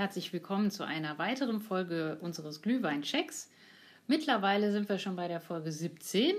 Herzlich 0.00 0.32
willkommen 0.32 0.70
zu 0.70 0.82
einer 0.82 1.18
weiteren 1.18 1.60
Folge 1.60 2.16
unseres 2.22 2.62
Glühwein-Checks. 2.62 3.50
Mittlerweile 4.06 4.72
sind 4.72 4.88
wir 4.88 4.98
schon 4.98 5.14
bei 5.14 5.28
der 5.28 5.42
Folge 5.42 5.70
17 5.70 6.36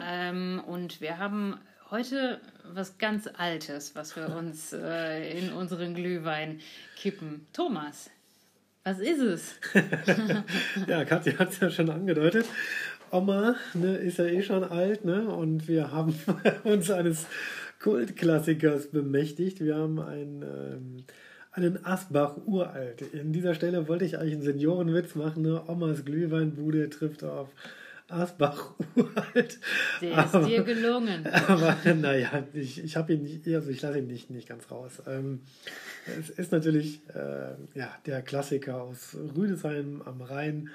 ähm, 0.00 0.62
und 0.66 1.02
wir 1.02 1.18
haben 1.18 1.58
heute 1.90 2.40
was 2.72 2.96
ganz 2.96 3.28
Altes, 3.36 3.94
was 3.94 4.16
wir 4.16 4.34
uns 4.38 4.72
äh, 4.72 5.38
in 5.38 5.52
unseren 5.52 5.92
Glühwein 5.92 6.60
kippen. 6.96 7.46
Thomas, 7.52 8.08
was 8.82 8.98
ist 8.98 9.20
es? 9.20 9.60
ja, 10.86 11.04
Katja 11.04 11.38
hat 11.38 11.50
es 11.50 11.60
ja 11.60 11.68
schon 11.68 11.90
angedeutet. 11.90 12.46
Oma 13.10 13.56
ne, 13.74 13.94
ist 13.94 14.20
ja 14.20 14.24
eh 14.24 14.42
schon 14.42 14.64
alt 14.64 15.04
ne? 15.04 15.28
und 15.28 15.68
wir 15.68 15.92
haben 15.92 16.14
uns 16.64 16.90
eines 16.90 17.26
Kultklassikers 17.78 18.90
bemächtigt. 18.90 19.60
Wir 19.60 19.76
haben 19.76 20.00
ein... 20.00 20.42
Ähm, 20.42 21.04
einen 21.52 21.84
Asbach 21.84 22.36
uralt. 22.46 23.02
In 23.12 23.32
dieser 23.32 23.54
Stelle 23.54 23.86
wollte 23.86 24.04
ich 24.04 24.18
eigentlich 24.18 24.34
einen 24.34 24.42
Seniorenwitz 24.42 25.14
machen. 25.14 25.42
Ne? 25.42 25.62
Omas 25.66 26.04
Glühweinbude 26.04 26.88
trifft 26.90 27.22
auf 27.24 27.50
Asbach 28.08 28.74
uralt. 28.96 29.58
Der 30.00 30.24
ist 30.24 30.34
aber, 30.34 30.46
dir 30.46 30.62
gelungen. 30.62 31.26
Aber 31.26 31.76
naja, 31.94 32.44
ich, 32.54 32.82
ich 32.82 32.96
habe 32.96 33.14
ihn 33.14 33.22
nicht, 33.22 33.46
also 33.48 33.70
ich 33.70 33.82
lasse 33.82 33.98
ihn 33.98 34.06
nicht, 34.06 34.30
nicht 34.30 34.48
ganz 34.48 34.70
raus. 34.70 35.02
Ähm, 35.06 35.40
es 36.18 36.30
ist 36.30 36.52
natürlich 36.52 37.00
äh, 37.14 37.78
ja, 37.78 37.94
der 38.06 38.22
Klassiker 38.22 38.82
aus 38.82 39.16
Rüdesheim 39.36 40.02
am 40.04 40.22
Rhein 40.22 40.70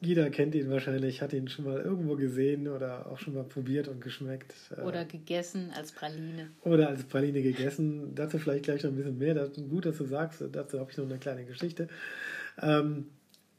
jeder 0.00 0.30
kennt 0.30 0.54
ihn 0.54 0.70
wahrscheinlich, 0.70 1.22
hat 1.22 1.32
ihn 1.32 1.48
schon 1.48 1.64
mal 1.64 1.80
irgendwo 1.80 2.16
gesehen 2.16 2.68
oder 2.68 3.06
auch 3.06 3.18
schon 3.18 3.34
mal 3.34 3.44
probiert 3.44 3.88
und 3.88 4.00
geschmeckt. 4.00 4.54
Oder 4.84 5.04
gegessen 5.04 5.70
als 5.74 5.92
Praline. 5.92 6.50
Oder 6.62 6.88
als 6.88 7.04
Praline 7.04 7.42
gegessen. 7.42 8.14
Dazu 8.14 8.38
vielleicht 8.38 8.64
gleich 8.64 8.82
noch 8.82 8.90
ein 8.90 8.96
bisschen 8.96 9.18
mehr. 9.18 9.34
Das 9.34 9.50
ist 9.50 9.68
gut, 9.68 9.86
dass 9.86 9.96
du 9.98 10.04
sagst. 10.04 10.44
Dazu 10.52 10.78
habe 10.78 10.90
ich 10.90 10.96
noch 10.96 11.04
eine 11.04 11.18
kleine 11.18 11.44
Geschichte. 11.44 11.88
Ähm, 12.60 13.06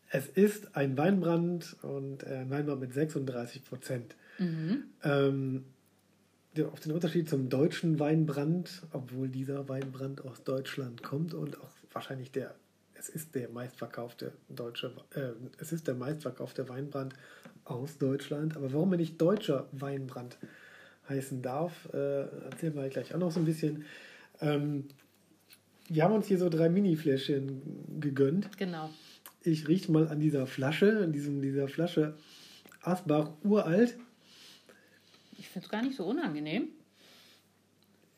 es 0.09 0.27
ist 0.27 0.75
ein 0.75 0.97
Weinbrand 0.97 1.75
und 1.81 2.23
äh, 2.23 2.37
ein 2.37 2.49
Weinbrand 2.49 2.81
mit 2.81 2.93
36 2.93 3.63
Prozent. 3.63 4.15
Mhm. 4.39 4.83
Ähm, 5.03 5.65
auf 6.71 6.79
den 6.79 6.91
Unterschied 6.91 7.29
zum 7.29 7.49
deutschen 7.49 7.99
Weinbrand, 7.99 8.83
obwohl 8.91 9.29
dieser 9.29 9.69
Weinbrand 9.69 10.25
aus 10.25 10.43
Deutschland 10.43 11.03
kommt 11.03 11.35
und 11.35 11.59
auch 11.59 11.69
wahrscheinlich 11.91 12.31
der 12.31 12.55
es 12.99 13.09
ist 13.09 13.35
der 13.35 13.49
meistverkaufte 13.49 14.33
deutsche, 14.49 14.91
äh, 15.15 15.31
es 15.59 15.71
ist 15.71 15.87
der 15.87 15.95
meistverkaufte 15.95 16.67
Weinbrand 16.69 17.13
aus 17.65 17.97
Deutschland. 17.97 18.55
Aber 18.55 18.71
warum 18.73 18.93
er 18.93 18.97
nicht 18.97 19.21
deutscher 19.21 19.67
Weinbrand 19.71 20.37
heißen 21.09 21.41
darf, 21.41 21.87
äh, 21.93 22.21
erzählen 22.45 22.75
wir 22.75 22.89
gleich 22.89 23.13
auch 23.13 23.19
noch 23.19 23.31
so 23.31 23.39
ein 23.39 23.45
bisschen. 23.45 23.85
Ähm, 24.41 24.85
wir 25.87 26.03
haben 26.03 26.13
uns 26.13 26.27
hier 26.27 26.37
so 26.37 26.49
drei 26.49 26.69
Mini-Fläschchen 26.69 27.99
gegönnt. 27.99 28.57
Genau. 28.57 28.89
Ich 29.41 29.67
rieche 29.67 29.91
mal 29.91 30.09
an 30.09 30.19
dieser 30.19 30.45
Flasche, 30.45 30.99
an 31.03 31.13
diesem, 31.13 31.41
dieser 31.41 31.69
Flasche 31.69 32.17
Asbach 32.81 33.31
uralt. 33.43 33.97
Ich 35.37 35.47
finde 35.47 35.65
es 35.65 35.71
gar 35.71 35.81
nicht 35.81 35.95
so 35.95 36.05
unangenehm. 36.05 36.69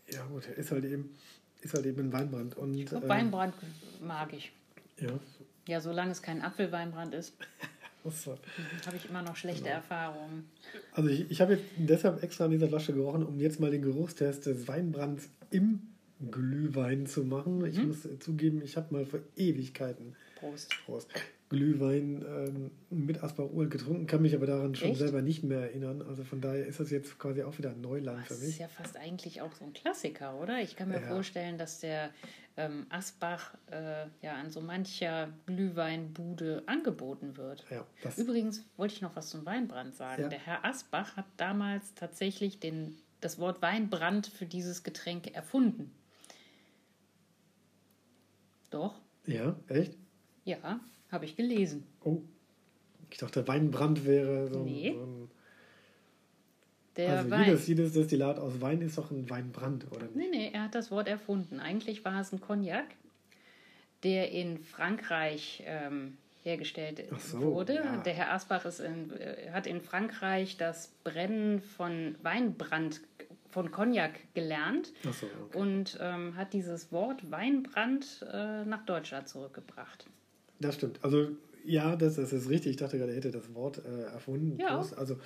Ja, 0.10 0.26
gut, 0.26 0.48
ist 0.48 0.72
halt 0.72 0.86
eben, 0.86 1.14
ist 1.62 1.76
halt 1.76 1.86
eben 1.86 2.02
ein 2.02 2.14
Weinbrand. 2.14 2.58
Und, 2.58 2.74
ich 2.74 2.88
glaub, 2.88 3.04
äh, 3.04 3.10
Weinbrand 3.10 3.54
mag 4.02 4.34
ich. 4.34 4.52
Ja. 5.02 5.20
Ja, 5.68 5.82
solange 5.82 6.12
es 6.12 6.22
kein 6.22 6.42
Apfelweinbrand 6.42 7.14
ist, 7.14 7.36
so. 8.10 8.38
habe 8.86 8.98
ich 8.98 9.08
immer 9.08 9.22
noch 9.22 9.36
schlechte 9.36 9.64
genau. 9.64 9.76
Erfahrungen. 9.76 10.50
Also 10.94 11.10
ich, 11.10 11.30
ich 11.30 11.42
habe 11.42 11.54
jetzt 11.54 11.66
deshalb 11.78 12.24
extra 12.24 12.46
an 12.46 12.52
dieser 12.52 12.68
Flasche 12.68 12.94
gerochen, 12.94 13.24
um 13.24 13.40
jetzt 13.40 13.60
mal 13.60 13.70
den 13.70 13.84
Geruchstest 13.84 14.48
des 14.48 14.68
Weinbrands 14.68 15.30
im 15.52 15.82
Glühwein 16.32 17.06
zu 17.06 17.24
machen. 17.24 17.60
Mhm. 17.60 17.66
Ich 17.66 17.84
muss 17.84 18.08
zugeben, 18.20 18.62
ich 18.64 18.78
habe 18.78 18.94
mal 18.94 19.06
vor 19.06 19.20
Ewigkeiten 19.36 20.16
Prost. 20.36 20.74
Prost. 20.86 21.10
Glühwein 21.50 22.24
ähm, 22.28 22.72
mit 22.92 23.24
Asparol 23.24 23.70
getrunken, 23.70 24.06
kann 24.06 24.22
mich 24.22 24.36
aber 24.36 24.46
daran 24.46 24.76
schon 24.76 24.90
Echt? 24.90 25.00
selber 25.00 25.24
nicht 25.24 25.44
mehr 25.44 25.62
erinnern. 25.62 26.04
Also 26.08 26.24
von 26.24 26.42
daher 26.42 26.66
ist 26.66 26.80
das 26.80 26.92
jetzt 26.92 27.18
quasi 27.18 27.42
auch 27.42 27.58
wieder 27.58 27.72
ein 27.72 27.82
Neuland 27.82 28.20
das 28.20 28.28
für 28.28 28.34
mich. 28.36 28.42
Das 28.42 28.50
ist 28.50 28.60
ja 28.60 28.68
fast 28.68 28.98
eigentlich 28.98 29.42
auch 29.42 29.52
so 29.54 29.66
ein 29.66 29.74
Klassiker, 29.74 30.40
oder? 30.40 30.62
Ich 30.62 30.76
kann 30.76 30.90
mir 30.90 31.02
ja. 31.02 31.08
vorstellen, 31.08 31.58
dass 31.58 31.80
der 31.80 32.12
ähm, 32.60 32.86
Asbach 32.90 33.56
äh, 33.72 34.08
ja 34.22 34.36
an 34.36 34.52
so 34.52 34.60
mancher 34.60 35.30
Glühweinbude 35.46 36.64
angeboten 36.66 37.38
wird. 37.38 37.66
Ja, 37.70 37.86
Übrigens 38.18 38.66
wollte 38.76 38.96
ich 38.96 39.02
noch 39.02 39.16
was 39.16 39.30
zum 39.30 39.46
Weinbrand 39.46 39.96
sagen. 39.96 40.24
Ja. 40.24 40.28
Der 40.28 40.40
Herr 40.40 40.66
Asbach 40.66 41.16
hat 41.16 41.26
damals 41.38 41.96
tatsächlich 41.96 42.60
den, 42.60 42.98
das 43.22 43.40
Wort 43.40 43.62
Weinbrand 43.62 44.28
für 44.28 44.46
dieses 44.46 44.84
Getränk 44.84 45.34
erfunden. 45.34 45.92
Doch. 48.70 49.00
Ja, 49.26 49.56
echt? 49.70 49.98
Ja, 50.44 50.82
habe 51.12 51.26
ich 51.26 51.38
gelesen. 51.38 51.88
Oh. 52.04 52.22
Ich 53.10 53.18
dachte, 53.18 53.48
Weinbrand 53.48 54.06
wäre 54.06 54.50
so, 54.50 54.64
nee. 54.64 54.94
so 54.94 55.04
ein. 55.04 55.32
Der 56.98 57.20
also 57.20 57.36
jedes, 57.36 57.68
jedes 57.68 57.94
Destillat 57.94 58.40
aus 58.40 58.60
Wein 58.62 58.82
ist 58.82 58.98
doch 58.98 59.12
ein 59.12 59.30
Weinbrand, 59.30 59.92
oder 59.92 60.04
nicht? 60.04 60.16
Nee, 60.16 60.30
nee, 60.32 60.52
er 60.54 60.64
hat 60.64 60.76
das 60.76 60.92
Wort 60.92 61.08
erfunden. 61.08 61.60
Eigentlich 61.60 62.04
war 62.04 62.20
es 62.20 62.32
ein 62.34 62.42
Cognac, 62.42 62.86
der 64.04 64.32
in 64.32 64.58
Frankreich 64.60 65.64
ähm, 65.66 66.18
hergestellt 66.44 67.04
so, 67.18 67.42
wurde. 67.42 67.76
Ja. 67.76 67.98
Der 67.98 68.14
Herr 68.14 68.34
Asbach 68.34 68.66
ist 68.66 68.80
in, 68.80 69.12
äh, 69.12 69.52
hat 69.52 69.68
in 69.68 69.82
Frankreich 69.82 70.58
das 70.58 70.92
Brennen 71.04 71.62
von 71.62 72.16
Weinbrand, 72.22 73.02
von 73.50 73.72
Cognac 73.72 74.12
gelernt 74.34 74.94
so, 75.04 75.10
okay. 75.10 75.58
und 75.58 75.98
ähm, 76.02 76.36
hat 76.36 76.54
dieses 76.54 76.92
Wort 76.92 77.32
Weinbrand 77.32 78.26
äh, 78.32 78.66
nach 78.66 78.86
Deutschland 78.86 79.28
zurückgebracht. 79.28 80.06
Das 80.60 80.76
stimmt. 80.76 81.00
Also 81.04 81.30
ja, 81.66 81.96
das, 81.96 82.16
das 82.16 82.34
ist 82.34 82.50
richtig. 82.50 82.72
Ich 82.72 82.78
dachte 82.78 82.98
gerade, 82.98 83.12
er 83.12 83.18
hätte 83.18 83.32
das 83.32 83.54
Wort 83.54 83.84
äh, 83.86 84.04
erfunden. 84.12 84.58
Ja. 84.60 84.78
Also, 84.98 85.20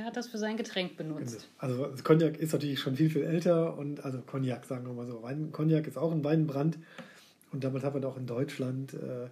er 0.00 0.06
hat 0.06 0.16
das 0.16 0.28
für 0.28 0.38
sein 0.38 0.56
Getränk 0.56 0.96
benutzt. 0.96 1.48
Also 1.58 1.92
Cognac 2.02 2.38
ist 2.38 2.52
natürlich 2.52 2.80
schon 2.80 2.96
viel, 2.96 3.10
viel 3.10 3.24
älter 3.24 3.76
und 3.76 4.04
also 4.04 4.20
Cognac, 4.22 4.64
sagen 4.64 4.86
wir 4.86 4.92
mal 4.92 5.06
so. 5.06 5.22
Wein, 5.22 5.52
Cognac 5.52 5.86
ist 5.86 5.98
auch 5.98 6.10
ein 6.12 6.24
Weinbrand 6.24 6.78
und 7.52 7.64
damit 7.64 7.82
hat 7.82 7.94
man 7.94 8.04
auch 8.04 8.16
in 8.16 8.26
Deutschland, 8.26 8.94
äh, 8.94 9.28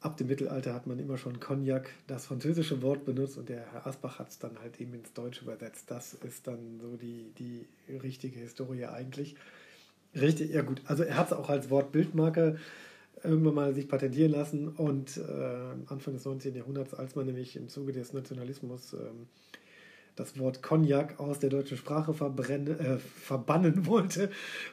ab 0.00 0.18
dem 0.18 0.26
Mittelalter 0.26 0.74
hat 0.74 0.86
man 0.86 0.98
immer 0.98 1.16
schon 1.16 1.40
Cognac, 1.40 1.88
das 2.06 2.26
französische 2.26 2.82
Wort 2.82 3.06
benutzt 3.06 3.38
und 3.38 3.48
der 3.48 3.72
Herr 3.72 3.86
Asbach 3.86 4.18
hat 4.18 4.28
es 4.28 4.38
dann 4.38 4.58
halt 4.60 4.80
eben 4.80 4.92
ins 4.94 5.14
Deutsche 5.14 5.44
übersetzt. 5.44 5.90
Das 5.90 6.12
ist 6.12 6.46
dann 6.46 6.78
so 6.80 6.96
die, 6.96 7.32
die 7.38 7.66
richtige 8.02 8.38
Historie 8.38 8.84
eigentlich. 8.84 9.34
Richtig, 10.14 10.50
ja 10.52 10.62
gut. 10.62 10.82
Also 10.84 11.04
er 11.04 11.16
hat 11.16 11.28
es 11.28 11.32
auch 11.32 11.48
als 11.48 11.70
Wortbildmarke 11.70 12.58
irgendwann 13.24 13.54
mal 13.54 13.74
sich 13.74 13.88
patentieren 13.88 14.32
lassen 14.32 14.68
und 14.68 15.16
äh, 15.16 15.22
Anfang 15.86 16.14
des 16.14 16.24
19. 16.24 16.54
Jahrhunderts, 16.54 16.94
als 16.94 17.14
man 17.16 17.26
nämlich 17.26 17.56
im 17.56 17.68
Zuge 17.68 17.92
des 17.92 18.12
Nationalismus 18.12 18.92
ähm, 18.92 19.26
das 20.14 20.38
Wort 20.38 20.62
Cognac 20.62 21.18
aus 21.18 21.40
der 21.40 21.50
deutschen 21.50 21.76
Sprache 21.76 22.12
äh, 22.12 22.98
verbannen 22.98 23.86
wollte 23.86 24.30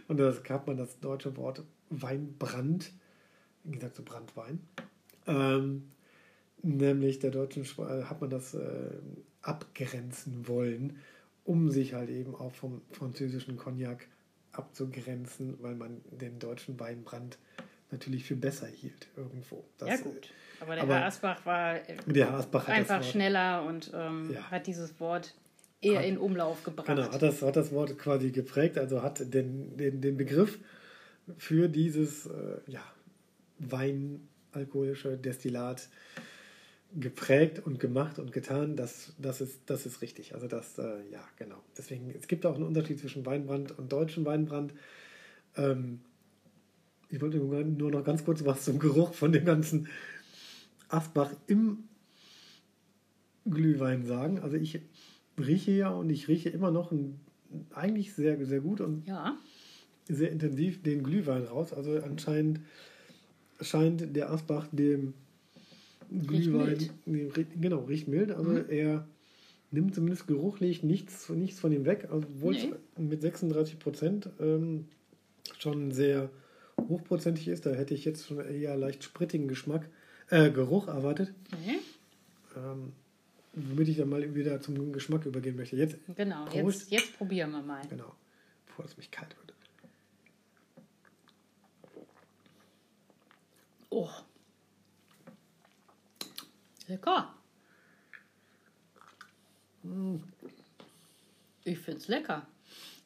und 0.07 0.19
da 0.19 0.31
gab 0.43 0.67
man 0.67 0.77
das 0.77 0.99
deutsche 0.99 1.35
Wort 1.37 1.63
Weinbrand, 1.89 2.91
wie 3.63 3.71
gesagt 3.71 3.95
so 3.95 4.03
Brandwein, 4.03 4.59
ähm, 5.27 5.91
nämlich 6.61 7.19
der 7.19 7.31
deutschen 7.31 7.65
Sprache 7.65 8.09
hat 8.09 8.21
man 8.21 8.29
das 8.29 8.53
äh, 8.53 8.91
abgrenzen 9.41 10.47
wollen, 10.47 10.97
um 11.43 11.71
sich 11.71 11.93
halt 11.93 12.09
eben 12.09 12.35
auch 12.35 12.53
vom 12.53 12.81
französischen 12.91 13.57
Cognac 13.57 14.07
abzugrenzen, 14.51 15.57
weil 15.61 15.75
man 15.75 16.01
den 16.11 16.37
deutschen 16.39 16.79
Weinbrand 16.79 17.37
natürlich 17.91 18.23
viel 18.23 18.37
besser 18.37 18.67
hielt 18.67 19.07
irgendwo. 19.15 19.63
Das, 19.77 19.89
ja 19.89 19.97
gut, 19.97 20.29
aber 20.59 20.75
der 20.75 20.83
aber 20.83 20.95
Herr 20.95 21.05
Asbach 21.05 21.45
war 21.45 21.79
der 22.05 22.33
Asbach 22.33 22.67
einfach 22.67 23.03
schneller 23.03 23.63
und 23.63 23.91
ähm, 23.93 24.31
ja. 24.33 24.51
hat 24.51 24.67
dieses 24.67 24.99
Wort 24.99 25.33
eher 25.81 25.99
hat, 25.99 26.05
in 26.05 26.17
Umlauf 26.17 26.63
gebracht. 26.63 26.87
Genau, 26.87 27.11
hat 27.11 27.21
das, 27.21 27.41
hat 27.41 27.55
das 27.55 27.71
Wort 27.71 27.97
quasi 27.97 28.31
geprägt, 28.31 28.77
also 28.77 29.01
hat 29.01 29.33
den, 29.33 29.75
den, 29.77 30.01
den 30.01 30.17
Begriff 30.17 30.59
für 31.37 31.67
dieses 31.67 32.27
äh, 32.27 32.59
ja, 32.67 32.83
Wein, 33.59 34.27
alkoholische 34.51 35.17
Destillat 35.17 35.87
geprägt 36.93 37.65
und 37.65 37.79
gemacht 37.79 38.19
und 38.19 38.33
getan, 38.33 38.75
das, 38.75 39.13
das, 39.17 39.39
ist, 39.41 39.61
das 39.67 39.85
ist 39.85 40.01
richtig. 40.01 40.33
Also 40.33 40.47
das, 40.47 40.77
äh, 40.77 41.01
ja, 41.09 41.23
genau. 41.37 41.55
Deswegen, 41.77 42.11
es 42.11 42.27
gibt 42.27 42.45
auch 42.45 42.55
einen 42.55 42.65
Unterschied 42.65 42.99
zwischen 42.99 43.25
Weinbrand 43.25 43.77
und 43.77 43.91
deutschen 43.91 44.25
Weinbrand. 44.25 44.73
Ähm, 45.55 46.01
ich 47.11 47.21
wollte 47.21 47.37
nur 47.37 47.91
noch 47.91 48.03
ganz 48.03 48.23
kurz 48.23 48.45
was 48.45 48.63
zum 48.63 48.79
Geruch 48.79 49.13
von 49.13 49.31
dem 49.31 49.45
ganzen 49.45 49.87
Asbach 50.87 51.31
im 51.47 51.83
Glühwein 53.49 54.05
sagen. 54.05 54.39
Also 54.39 54.55
ich 54.55 54.79
rieche 55.37 55.71
ja 55.71 55.89
und 55.89 56.09
ich 56.09 56.27
rieche 56.27 56.49
immer 56.49 56.71
noch 56.71 56.91
ein, 56.91 57.19
eigentlich 57.73 58.13
sehr, 58.13 58.43
sehr 58.45 58.61
gut 58.61 58.81
und 58.81 59.05
ja. 59.07 59.37
sehr 60.07 60.31
intensiv 60.31 60.83
den 60.83 61.03
Glühwein 61.03 61.43
raus. 61.43 61.73
Also 61.73 61.99
anscheinend 61.99 62.61
scheint 63.59 64.15
der 64.15 64.31
Asbach 64.31 64.67
dem 64.71 65.13
Glühwein, 66.09 66.77
riecht 67.07 67.61
genau, 67.61 67.83
riecht 67.83 68.07
mild. 68.07 68.31
Also 68.31 68.51
mhm. 68.51 68.65
er 68.69 69.07
nimmt 69.71 69.95
zumindest 69.95 70.27
geruchlich 70.27 70.83
nichts, 70.83 71.29
nichts 71.29 71.59
von 71.59 71.71
ihm 71.71 71.85
weg, 71.85 72.07
obwohl 72.11 72.53
nee. 72.53 72.73
es 72.95 73.01
mit 73.01 73.21
36 73.21 73.79
Prozent 73.79 74.29
ähm, 74.39 74.85
schon 75.57 75.91
sehr 75.91 76.29
hochprozentig 76.89 77.47
ist. 77.47 77.65
Da 77.65 77.71
hätte 77.71 77.93
ich 77.93 78.05
jetzt 78.05 78.27
schon 78.27 78.39
eher 78.39 78.75
leicht 78.77 79.03
sprittigen 79.03 79.47
Geschmack, 79.47 79.87
äh, 80.29 80.51
Geruch 80.51 80.87
erwartet. 80.87 81.33
Mhm. 81.51 81.79
Ähm, 82.57 82.93
womit 83.53 83.87
ich 83.89 83.97
dann 83.97 84.09
mal 84.09 84.33
wieder 84.35 84.61
zum 84.61 84.93
Geschmack 84.93 85.25
übergehen 85.25 85.55
möchte. 85.55 85.75
Jetzt, 85.75 85.97
Genau, 86.15 86.45
Prost. 86.45 86.91
jetzt, 86.91 86.91
jetzt 86.91 87.17
probieren 87.17 87.51
wir 87.51 87.61
mal. 87.61 87.81
genau, 87.89 88.15
bevor 88.65 88.85
es 88.85 88.95
mich 88.97 89.11
kalt 89.11 89.35
wird. 89.37 89.53
Oh. 93.89 94.09
Lecker. 96.87 97.33
Ich 101.63 101.79
finde 101.79 101.99
es 101.99 102.07
lecker. 102.07 102.47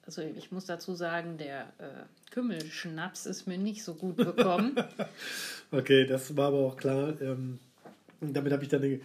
Also 0.06 0.22
ich 0.22 0.52
muss 0.52 0.66
dazu 0.66 0.94
sagen, 0.94 1.38
der 1.38 1.62
äh, 1.80 2.32
Kümmelschnaps 2.32 3.26
ist 3.26 3.48
mir 3.48 3.58
nicht 3.58 3.84
so 3.84 3.96
gut 3.96 4.18
bekommen. 4.18 4.76
Okay, 5.72 6.06
das 6.06 6.38
war 6.38 6.50
aber 6.50 6.60
auch 6.60 6.78
klar. 6.78 7.20
Ähm, 7.20 7.60
damit 8.22 8.54
habe 8.54 8.64
ich 8.64 8.70
dann 8.70 8.84
die 8.84 9.02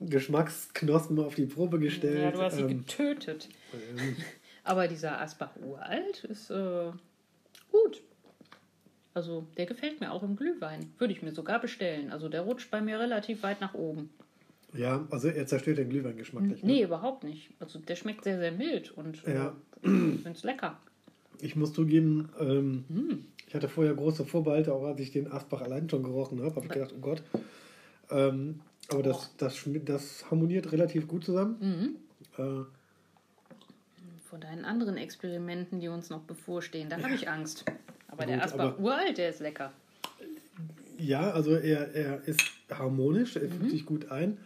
Geschmacksknospen 0.00 1.18
auf 1.20 1.36
die 1.36 1.46
Probe 1.46 1.78
gestellt. 1.78 2.20
ja, 2.20 2.30
du 2.32 2.42
hast 2.42 2.56
sie 2.56 2.62
ähm, 2.62 2.68
getötet. 2.68 3.48
ähm, 3.72 4.16
Aber 4.64 4.88
dieser 4.88 5.20
Asbach 5.20 5.54
Uralt 5.56 6.24
ist 6.24 6.50
äh, 6.50 6.90
gut. 7.70 8.02
Also 9.14 9.46
der 9.56 9.66
gefällt 9.66 10.00
mir 10.00 10.10
auch 10.10 10.22
im 10.22 10.36
Glühwein. 10.36 10.92
Würde 10.98 11.12
ich 11.12 11.22
mir 11.22 11.32
sogar 11.32 11.60
bestellen. 11.60 12.10
Also 12.10 12.28
der 12.28 12.42
rutscht 12.42 12.70
bei 12.70 12.80
mir 12.80 12.98
relativ 12.98 13.42
weit 13.44 13.60
nach 13.60 13.74
oben. 13.74 14.10
Ja, 14.76 15.06
also 15.10 15.28
er 15.28 15.46
zerstört 15.46 15.78
den 15.78 15.88
Glühweingeschmack 15.88 16.42
nicht. 16.44 16.64
ne? 16.64 16.72
Nee, 16.72 16.82
überhaupt 16.82 17.24
nicht. 17.24 17.50
Also 17.60 17.78
der 17.78 17.96
schmeckt 17.96 18.24
sehr, 18.24 18.38
sehr 18.38 18.52
mild 18.52 18.90
und 18.92 19.26
äh, 19.26 19.34
Ja. 19.34 19.52
ich 19.82 19.88
finde 19.90 20.30
es 20.32 20.42
lecker. 20.42 20.78
Ich 21.40 21.56
muss 21.56 21.72
zugeben, 21.72 22.28
ähm, 22.40 22.84
Hm. 22.88 23.24
ich 23.46 23.54
hatte 23.54 23.68
vorher 23.68 23.94
große 23.94 24.24
Vorbehalte, 24.24 24.72
auch 24.72 24.84
als 24.84 25.00
ich 25.00 25.10
den 25.10 25.30
Asbach 25.30 25.62
allein 25.62 25.88
schon 25.90 26.02
gerochen 26.02 26.40
habe, 26.42 26.54
habe 26.56 26.66
ich 26.66 26.72
gedacht, 26.72 26.94
oh 26.96 27.00
Gott. 27.00 27.22
Ähm, 28.10 28.60
aber 28.90 29.02
das, 29.02 29.34
das, 29.38 29.56
schmi- 29.56 29.82
das 29.84 30.30
harmoniert 30.30 30.70
relativ 30.72 31.08
gut 31.08 31.24
zusammen. 31.24 31.56
Mhm. 32.38 32.42
Äh, 32.44 32.64
Von 34.28 34.40
deinen 34.40 34.64
anderen 34.64 34.96
Experimenten, 34.96 35.80
die 35.80 35.88
uns 35.88 36.10
noch 36.10 36.22
bevorstehen, 36.22 36.88
da 36.90 37.00
habe 37.00 37.14
ich 37.14 37.28
Angst. 37.28 37.64
Aber 38.08 38.26
der 38.26 38.36
Gut, 38.36 38.44
Asbach 38.46 38.64
aber- 38.74 38.78
Uralt, 38.80 39.18
der 39.18 39.30
ist 39.30 39.40
lecker. 39.40 39.72
ja, 40.98 41.30
also 41.32 41.52
er, 41.54 41.94
er 41.94 42.24
ist 42.28 42.40
harmonisch, 42.70 43.36
er 43.36 43.48
Mhm. 43.48 43.52
fühlt 43.52 43.70
sich 43.70 43.86
gut 43.86 44.10
ein. 44.10 44.38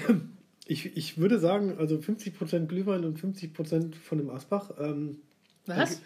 Ich, 0.68 0.96
ich 0.96 1.16
würde 1.16 1.38
sagen, 1.38 1.76
also 1.78 1.94
50% 1.94 2.66
Glühwein 2.66 3.04
und 3.04 3.20
50% 3.20 3.94
von 3.94 4.18
dem 4.18 4.30
Asbach. 4.30 4.72
Ähm, 4.80 5.18
Was? 5.66 5.92
Okay. 5.92 6.00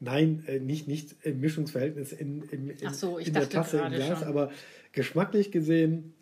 Nein, 0.00 0.42
äh, 0.48 0.58
nicht, 0.58 0.88
nicht 0.88 1.14
im 1.22 1.38
Mischungsverhältnis 1.38 2.10
in, 2.12 2.42
in, 2.50 2.70
in, 2.70 2.86
Ach 2.88 2.94
so, 2.94 3.20
ich 3.20 3.28
in 3.28 3.34
der 3.34 3.48
Tasse 3.48 3.78
im 3.78 3.92
Glas, 3.92 4.18
schon. 4.18 4.26
aber 4.26 4.50
geschmacklich 4.90 5.52
gesehen, 5.52 6.14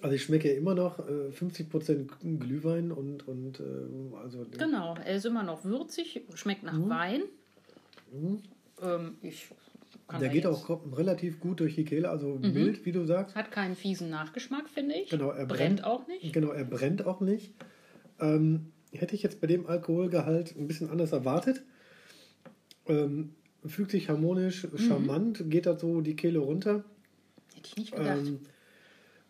also 0.00 0.14
ich 0.14 0.22
schmecke 0.22 0.48
immer 0.52 0.76
noch 0.76 1.00
äh, 1.00 1.30
50% 1.36 2.38
Glühwein 2.38 2.92
und, 2.92 3.26
und 3.26 3.58
äh, 3.58 4.16
also 4.22 4.46
Genau, 4.56 4.94
er 5.04 5.16
ist 5.16 5.26
immer 5.26 5.42
noch 5.42 5.64
würzig, 5.64 6.20
schmeckt 6.34 6.62
nach 6.62 6.78
Mhm. 6.78 6.88
Wein. 6.88 7.22
Ähm, 8.80 9.16
ich 9.22 9.48
kann 10.08 10.20
der 10.20 10.30
geht 10.30 10.46
auch 10.46 10.68
relativ 10.96 11.38
gut 11.38 11.60
durch 11.60 11.74
die 11.76 11.84
Kehle, 11.84 12.08
also 12.10 12.34
Mhm. 12.40 12.52
mild, 12.54 12.84
wie 12.86 12.92
du 12.92 13.04
sagst. 13.04 13.36
Hat 13.36 13.50
keinen 13.52 13.76
fiesen 13.76 14.08
Nachgeschmack, 14.10 14.68
finde 14.68 14.94
ich. 14.96 15.10
Genau, 15.10 15.28
er 15.30 15.46
brennt 15.46 15.48
brennt. 15.80 15.84
auch 15.84 16.06
nicht. 16.08 16.32
Genau, 16.32 16.50
er 16.50 16.64
brennt 16.64 17.04
auch 17.06 17.20
nicht. 17.20 17.52
Ähm, 18.18 18.72
hätte 18.92 19.14
ich 19.14 19.22
jetzt 19.22 19.40
bei 19.40 19.46
dem 19.46 19.66
Alkoholgehalt 19.66 20.56
ein 20.56 20.66
bisschen 20.66 20.88
anders 20.90 21.12
erwartet. 21.12 21.62
Ähm, 22.86 23.34
fügt 23.66 23.90
sich 23.90 24.08
harmonisch, 24.08 24.64
Mhm. 24.64 24.78
charmant, 24.78 25.50
geht 25.50 25.66
da 25.66 25.78
so 25.78 26.00
die 26.00 26.16
Kehle 26.16 26.38
runter. 26.38 26.84
Hätte 27.54 27.66
ich 27.68 27.76
nicht 27.76 27.92
gedacht. 27.94 28.18
Ähm, 28.26 28.40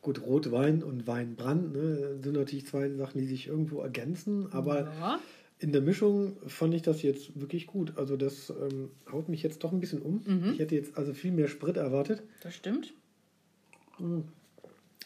gut, 0.01 0.23
Rotwein 0.23 0.83
und 0.85 1.07
Weinbrand 1.07 1.73
ne, 1.73 2.19
sind 2.23 2.35
natürlich 2.35 2.67
zwei 2.67 2.89
Sachen, 2.91 3.19
die 3.21 3.27
sich 3.27 3.49
irgendwo 3.49 3.81
ergänzen, 3.81 4.53
aber 4.53 4.85
ja, 4.85 5.21
in 5.61 5.73
der 5.73 5.81
Mischung 5.83 6.37
fand 6.47 6.73
ich 6.75 6.83
das 6.83 7.03
jetzt 7.03 7.39
wirklich 7.41 7.67
gut. 7.67 7.97
Also 7.99 8.17
das 8.17 8.51
ähm, 8.51 8.91
haut 9.11 9.29
mich 9.29 9.43
jetzt 9.43 9.65
doch 9.65 9.73
ein 9.73 9.81
bisschen 9.81 10.01
um. 10.03 10.23
Mhm. 10.25 10.53
Ich 10.53 10.59
hätte 10.61 10.75
jetzt 10.77 10.97
also 10.97 11.13
viel 11.15 11.33
mehr 11.33 11.49
Sprit 11.49 11.77
erwartet. 11.77 12.23
das 12.43 12.55
stimmt. 12.55 12.93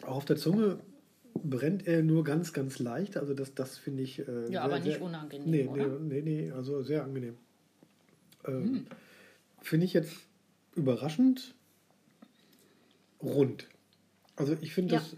Auch 0.02 0.16
auf 0.16 0.24
der 0.26 0.36
Zunge 0.36 0.78
brennt 1.42 1.86
er 1.86 2.02
nur 2.02 2.24
ganz, 2.24 2.52
ganz 2.52 2.78
leicht. 2.78 3.16
Also 3.16 3.32
das, 3.32 3.54
das 3.54 3.78
finde 3.78 4.02
ich. 4.02 4.18
Äh, 4.18 4.24
Ja, 4.24 4.46
sehr, 4.48 4.62
aber 4.64 4.78
nicht 4.80 4.92
sehr, 4.92 5.02
unangenehm, 5.02 5.50
Nee, 5.50 5.62
nee, 5.62 5.68
oder? 5.68 5.98
nee, 5.98 6.20
nee, 6.22 6.50
also 6.50 6.82
sehr 6.82 7.02
angenehm. 7.04 7.36
Ähm, 8.46 8.62
Hm. 8.62 8.86
Finde 9.62 9.86
ich 9.86 9.92
jetzt 9.92 10.12
überraschend 10.74 11.54
rund. 13.22 13.68
Also 14.36 14.56
ich 14.60 14.74
finde, 14.74 14.94
Ja. 14.94 15.00
das 15.00 15.16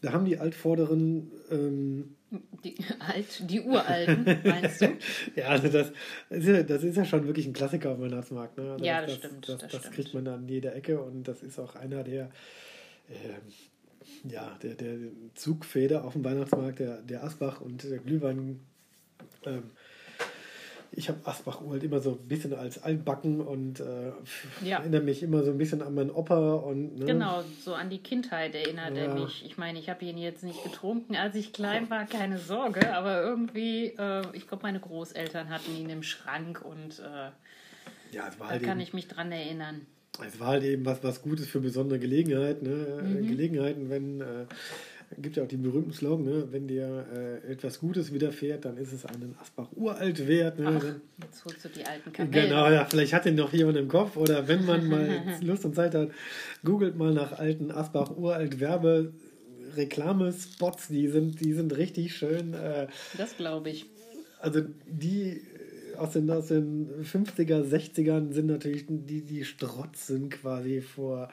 da 0.00 0.12
haben 0.12 0.24
die 0.24 0.38
Altvorderen, 0.38 1.30
ähm, 1.50 2.16
Die, 2.64 2.76
alt, 2.98 3.50
die 3.50 3.60
Uralten, 3.60 4.24
meinst 4.44 4.80
du? 4.82 4.86
ja, 5.36 5.46
also 5.48 5.68
das 5.68 5.92
ist 6.30 6.46
ja, 6.46 6.62
das 6.62 6.82
ist 6.82 6.96
ja 6.96 7.04
schon 7.04 7.26
wirklich 7.26 7.46
ein 7.46 7.52
Klassiker 7.52 7.90
auf 7.90 7.98
dem 7.98 8.10
Weihnachtsmarkt. 8.10 8.58
Ne? 8.58 8.72
Also 8.72 8.84
Ja, 8.84 9.00
das 9.00 9.10
das, 9.10 9.18
stimmt, 9.18 9.48
Das, 9.48 9.60
das 9.60 9.70
das, 9.70 9.80
stimmt. 9.80 9.94
kriegt 9.94 10.14
man 10.14 10.28
an 10.28 10.48
jeder 10.48 10.74
Ecke 10.74 11.00
und 11.02 11.26
das 11.28 11.42
ist 11.42 11.58
auch 11.58 11.74
einer 11.76 12.02
der, 12.04 12.30
ähm, 13.08 14.30
ja, 14.30 14.58
der, 14.62 14.74
der 14.74 14.96
Zugfeder 15.34 16.04
auf 16.04 16.14
dem 16.14 16.24
Weihnachtsmarkt, 16.24 16.78
der, 16.80 17.02
der 17.02 17.24
Asbach 17.24 17.60
und 17.60 17.82
der 17.84 17.98
Glühwein. 17.98 18.60
Ähm, 19.46 19.70
ich 20.96 21.08
habe 21.08 21.18
Asbach 21.24 21.60
halt 21.68 21.82
immer 21.82 22.00
so 22.00 22.12
ein 22.12 22.28
bisschen 22.28 22.54
als 22.54 22.82
altbacken 22.82 23.40
und 23.40 23.80
äh, 23.80 24.12
Ja. 24.64 24.78
erinnere 24.78 25.02
mich 25.02 25.22
immer 25.22 25.42
so 25.42 25.50
ein 25.50 25.58
bisschen 25.58 25.82
an 25.82 25.94
meinen 25.94 26.10
Opa 26.10 26.54
und 26.54 26.98
ne? 26.98 27.04
Genau, 27.06 27.42
so 27.64 27.74
an 27.74 27.90
die 27.90 27.98
Kindheit 27.98 28.54
erinnert 28.54 28.96
er 28.96 29.06
Ja. 29.06 29.14
mich. 29.14 29.44
Ich 29.44 29.58
meine, 29.58 29.78
ich 29.78 29.88
habe 29.88 30.04
ihn 30.04 30.18
jetzt 30.18 30.44
nicht 30.44 30.62
getrunken, 30.62 31.16
als 31.16 31.34
ich 31.34 31.52
klein 31.52 31.90
war, 31.90 32.04
keine 32.06 32.38
Sorge, 32.38 32.94
aber 32.94 33.22
irgendwie, 33.22 33.86
äh, 33.98 34.22
ich 34.32 34.46
glaube, 34.46 34.62
meine 34.62 34.80
Großeltern 34.80 35.48
hatten 35.50 35.76
ihn 35.76 35.90
im 35.90 36.02
Schrank 36.02 36.62
und 36.64 37.00
äh, 37.00 37.30
ja, 38.14 38.28
es 38.28 38.38
war 38.38 38.46
da 38.46 38.52
halt 38.52 38.62
kann 38.62 38.78
eben, 38.78 38.86
ich 38.86 38.94
mich 38.94 39.08
dran 39.08 39.32
erinnern. 39.32 39.86
es 40.24 40.38
war 40.38 40.48
halt 40.48 40.62
eben 40.64 40.84
was, 40.84 41.02
was 41.02 41.22
Gutes 41.22 41.46
für 41.48 41.60
besondere 41.60 41.98
Gelegenheiten. 41.98 42.64
Ne? 42.68 43.02
Mhm. 43.02 43.26
Gelegenheiten, 43.26 43.90
wenn 43.90 44.20
äh, 44.20 44.46
gibt 45.18 45.36
ja 45.36 45.42
auch 45.44 45.48
die 45.48 45.56
berühmten 45.56 45.92
Slogan, 45.92 46.24
ne? 46.24 46.48
wenn 46.50 46.66
dir 46.66 47.06
äh, 47.14 47.52
etwas 47.52 47.78
Gutes 47.80 48.12
widerfährt, 48.12 48.64
dann 48.64 48.76
ist 48.76 48.92
es 48.92 49.04
einen 49.06 49.36
Asbach 49.40 49.68
uralt 49.76 50.26
wert. 50.26 50.58
Ne? 50.58 50.80
Ach, 50.80 51.24
jetzt 51.24 51.44
holst 51.44 51.64
du 51.64 51.68
die 51.68 51.84
alten 51.84 52.12
Kamellen. 52.12 52.48
Genau, 52.48 52.70
ja, 52.70 52.84
vielleicht 52.84 53.12
hat 53.12 53.24
den 53.24 53.36
noch 53.36 53.52
jemand 53.52 53.76
im 53.76 53.88
Kopf 53.88 54.16
oder 54.16 54.48
wenn 54.48 54.64
man 54.64 54.88
mal 54.88 55.22
Lust 55.42 55.64
und 55.64 55.74
Zeit 55.74 55.94
hat, 55.94 56.10
googelt 56.64 56.96
mal 56.96 57.12
nach 57.12 57.32
alten 57.38 57.70
Asbach 57.70 58.16
uralt 58.16 58.60
Werbe 58.60 59.12
Reklamespots, 59.76 60.88
die 60.88 61.08
sind, 61.08 61.40
die 61.40 61.52
sind 61.52 61.76
richtig 61.76 62.16
schön. 62.16 62.54
Äh, 62.54 62.86
Das 63.18 63.36
glaube 63.36 63.70
ich. 63.70 63.86
also 64.40 64.62
die 64.86 65.42
aus 65.96 66.12
den, 66.12 66.30
aus 66.30 66.48
den 66.48 66.88
50er, 67.04 67.62
60ern 67.62 68.32
sind 68.32 68.46
natürlich 68.46 68.84
die, 68.88 69.22
die 69.22 69.44
strotzen 69.44 70.28
quasi 70.28 70.80
vor 70.80 71.30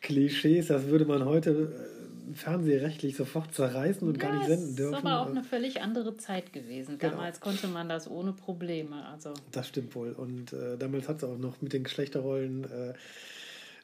Klischees. 0.00 0.68
Das 0.68 0.86
würde 0.86 1.04
man 1.04 1.24
heute 1.24 1.50
äh, 1.50 2.34
fernsehrechtlich 2.34 3.16
sofort 3.16 3.54
zerreißen 3.54 4.06
und 4.06 4.18
gar 4.18 4.36
nicht 4.36 4.46
senden 4.46 4.70
ist 4.70 4.78
dürfen. 4.78 4.94
aber 4.94 5.20
auch 5.20 5.30
eine 5.30 5.44
völlig 5.44 5.80
andere 5.80 6.16
Zeit 6.16 6.52
gewesen. 6.52 6.98
Genau. 6.98 7.12
Damals 7.12 7.40
konnte 7.40 7.68
man 7.68 7.88
das 7.88 8.10
ohne 8.10 8.32
Probleme. 8.32 9.04
Also 9.06 9.34
Das 9.52 9.68
stimmt 9.68 9.94
wohl. 9.94 10.12
Und 10.12 10.52
äh, 10.52 10.76
damals 10.78 11.08
hat 11.08 11.18
es 11.18 11.24
auch 11.24 11.38
noch 11.38 11.60
mit 11.62 11.72
den 11.72 11.84
Geschlechterrollen, 11.84 12.64
äh, 12.64 12.94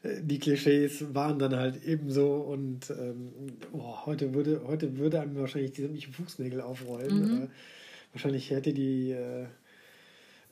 äh, 0.02 0.20
die 0.22 0.38
Klischees 0.38 1.14
waren 1.14 1.38
dann 1.38 1.56
halt 1.56 1.84
ebenso. 1.84 2.34
Und 2.34 2.90
ähm, 2.90 3.32
oh, 3.72 4.06
heute, 4.06 4.34
würde, 4.34 4.62
heute 4.66 4.98
würde 4.98 5.20
einem 5.20 5.36
wahrscheinlich 5.36 5.72
die 5.72 5.82
sämtlichen 5.82 6.12
Fußnägel 6.12 6.60
aufrollen. 6.60 7.18
Mhm. 7.18 7.42
Äh, 7.44 7.48
wahrscheinlich 8.12 8.50
hätte 8.50 8.72
die 8.72 9.12
äh, 9.12 9.46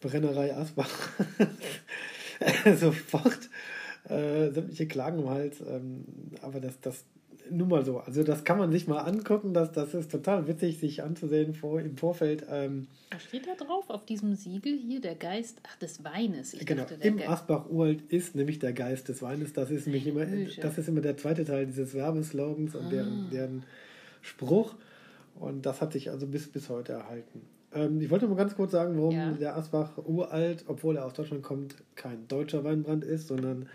Brennerei 0.00 0.56
Asbach 0.56 0.88
sofort 2.76 3.38
äh, 4.08 4.50
sämtliche 4.50 4.86
Klagen 4.86 5.20
im 5.20 5.28
Hals. 5.30 5.60
Ähm, 5.60 6.04
aber 6.42 6.60
das, 6.60 6.80
das 6.80 7.04
nur 7.50 7.66
mal 7.66 7.84
so. 7.84 7.98
Also 7.98 8.22
das 8.22 8.44
kann 8.44 8.58
man 8.58 8.70
sich 8.70 8.86
mal 8.86 8.98
angucken. 9.00 9.52
Das, 9.54 9.72
das 9.72 9.92
ist 9.94 10.10
total 10.10 10.46
witzig, 10.46 10.78
sich 10.78 11.02
anzusehen 11.02 11.52
vor, 11.54 11.80
im 11.80 11.96
Vorfeld. 11.96 12.46
Ähm, 12.48 12.86
was 13.10 13.24
steht 13.24 13.46
da 13.48 13.54
drauf 13.56 13.90
auf 13.90 14.04
diesem 14.04 14.36
Siegel 14.36 14.76
hier? 14.78 15.00
Der 15.00 15.16
Geist 15.16 15.58
ach, 15.66 15.76
des 15.78 16.04
Weines. 16.04 16.54
Ich 16.54 16.64
Genau, 16.64 16.82
dachte, 16.82 16.94
im 17.00 17.16
Ge- 17.16 17.26
Asbach 17.26 17.68
Uralt 17.68 18.02
ist 18.02 18.36
nämlich 18.36 18.60
der 18.60 18.72
Geist 18.72 19.08
des 19.08 19.20
Weines. 19.22 19.52
Das 19.52 19.70
ist 19.70 19.86
nämlich 19.86 20.06
immer, 20.06 20.26
das 20.60 20.78
ist 20.78 20.88
immer 20.88 21.00
der 21.00 21.16
zweite 21.16 21.44
Teil 21.44 21.66
dieses 21.66 21.92
Werbeslogans 21.94 22.74
und 22.76 22.90
deren, 22.92 23.24
Ah. 23.26 23.30
deren 23.32 23.62
Spruch. 24.22 24.74
Und 25.38 25.66
das 25.66 25.80
hat 25.80 25.92
sich 25.92 26.10
also 26.10 26.26
bis, 26.26 26.48
bis 26.52 26.68
heute 26.68 26.92
erhalten. 26.92 27.40
Ähm, 27.74 28.00
ich 28.00 28.10
wollte 28.10 28.26
nur 28.26 28.36
ganz 28.36 28.54
kurz 28.54 28.72
sagen, 28.72 28.96
warum 28.96 29.12
Ja. 29.14 29.30
der 29.32 29.56
Asbach 29.56 29.96
Uralt, 29.98 30.64
obwohl 30.68 30.96
er 30.98 31.06
aus 31.06 31.14
Deutschland 31.14 31.42
kommt, 31.42 31.74
kein 31.96 32.28
deutscher 32.28 32.62
Weinbrand 32.62 33.04
ist, 33.04 33.26
sondern 33.28 33.68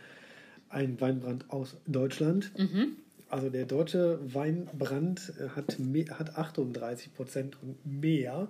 ein 0.75 0.99
Weinbrand 1.01 1.49
aus 1.49 1.77
Deutschland. 1.87 2.51
Mhm. 2.57 2.97
Also 3.29 3.49
der 3.49 3.65
deutsche 3.65 4.19
Weinbrand 4.33 5.33
hat, 5.55 5.79
me- 5.79 6.05
hat 6.09 6.37
38 6.37 7.13
Prozent 7.13 7.57
und 7.61 8.01
mehr. 8.01 8.47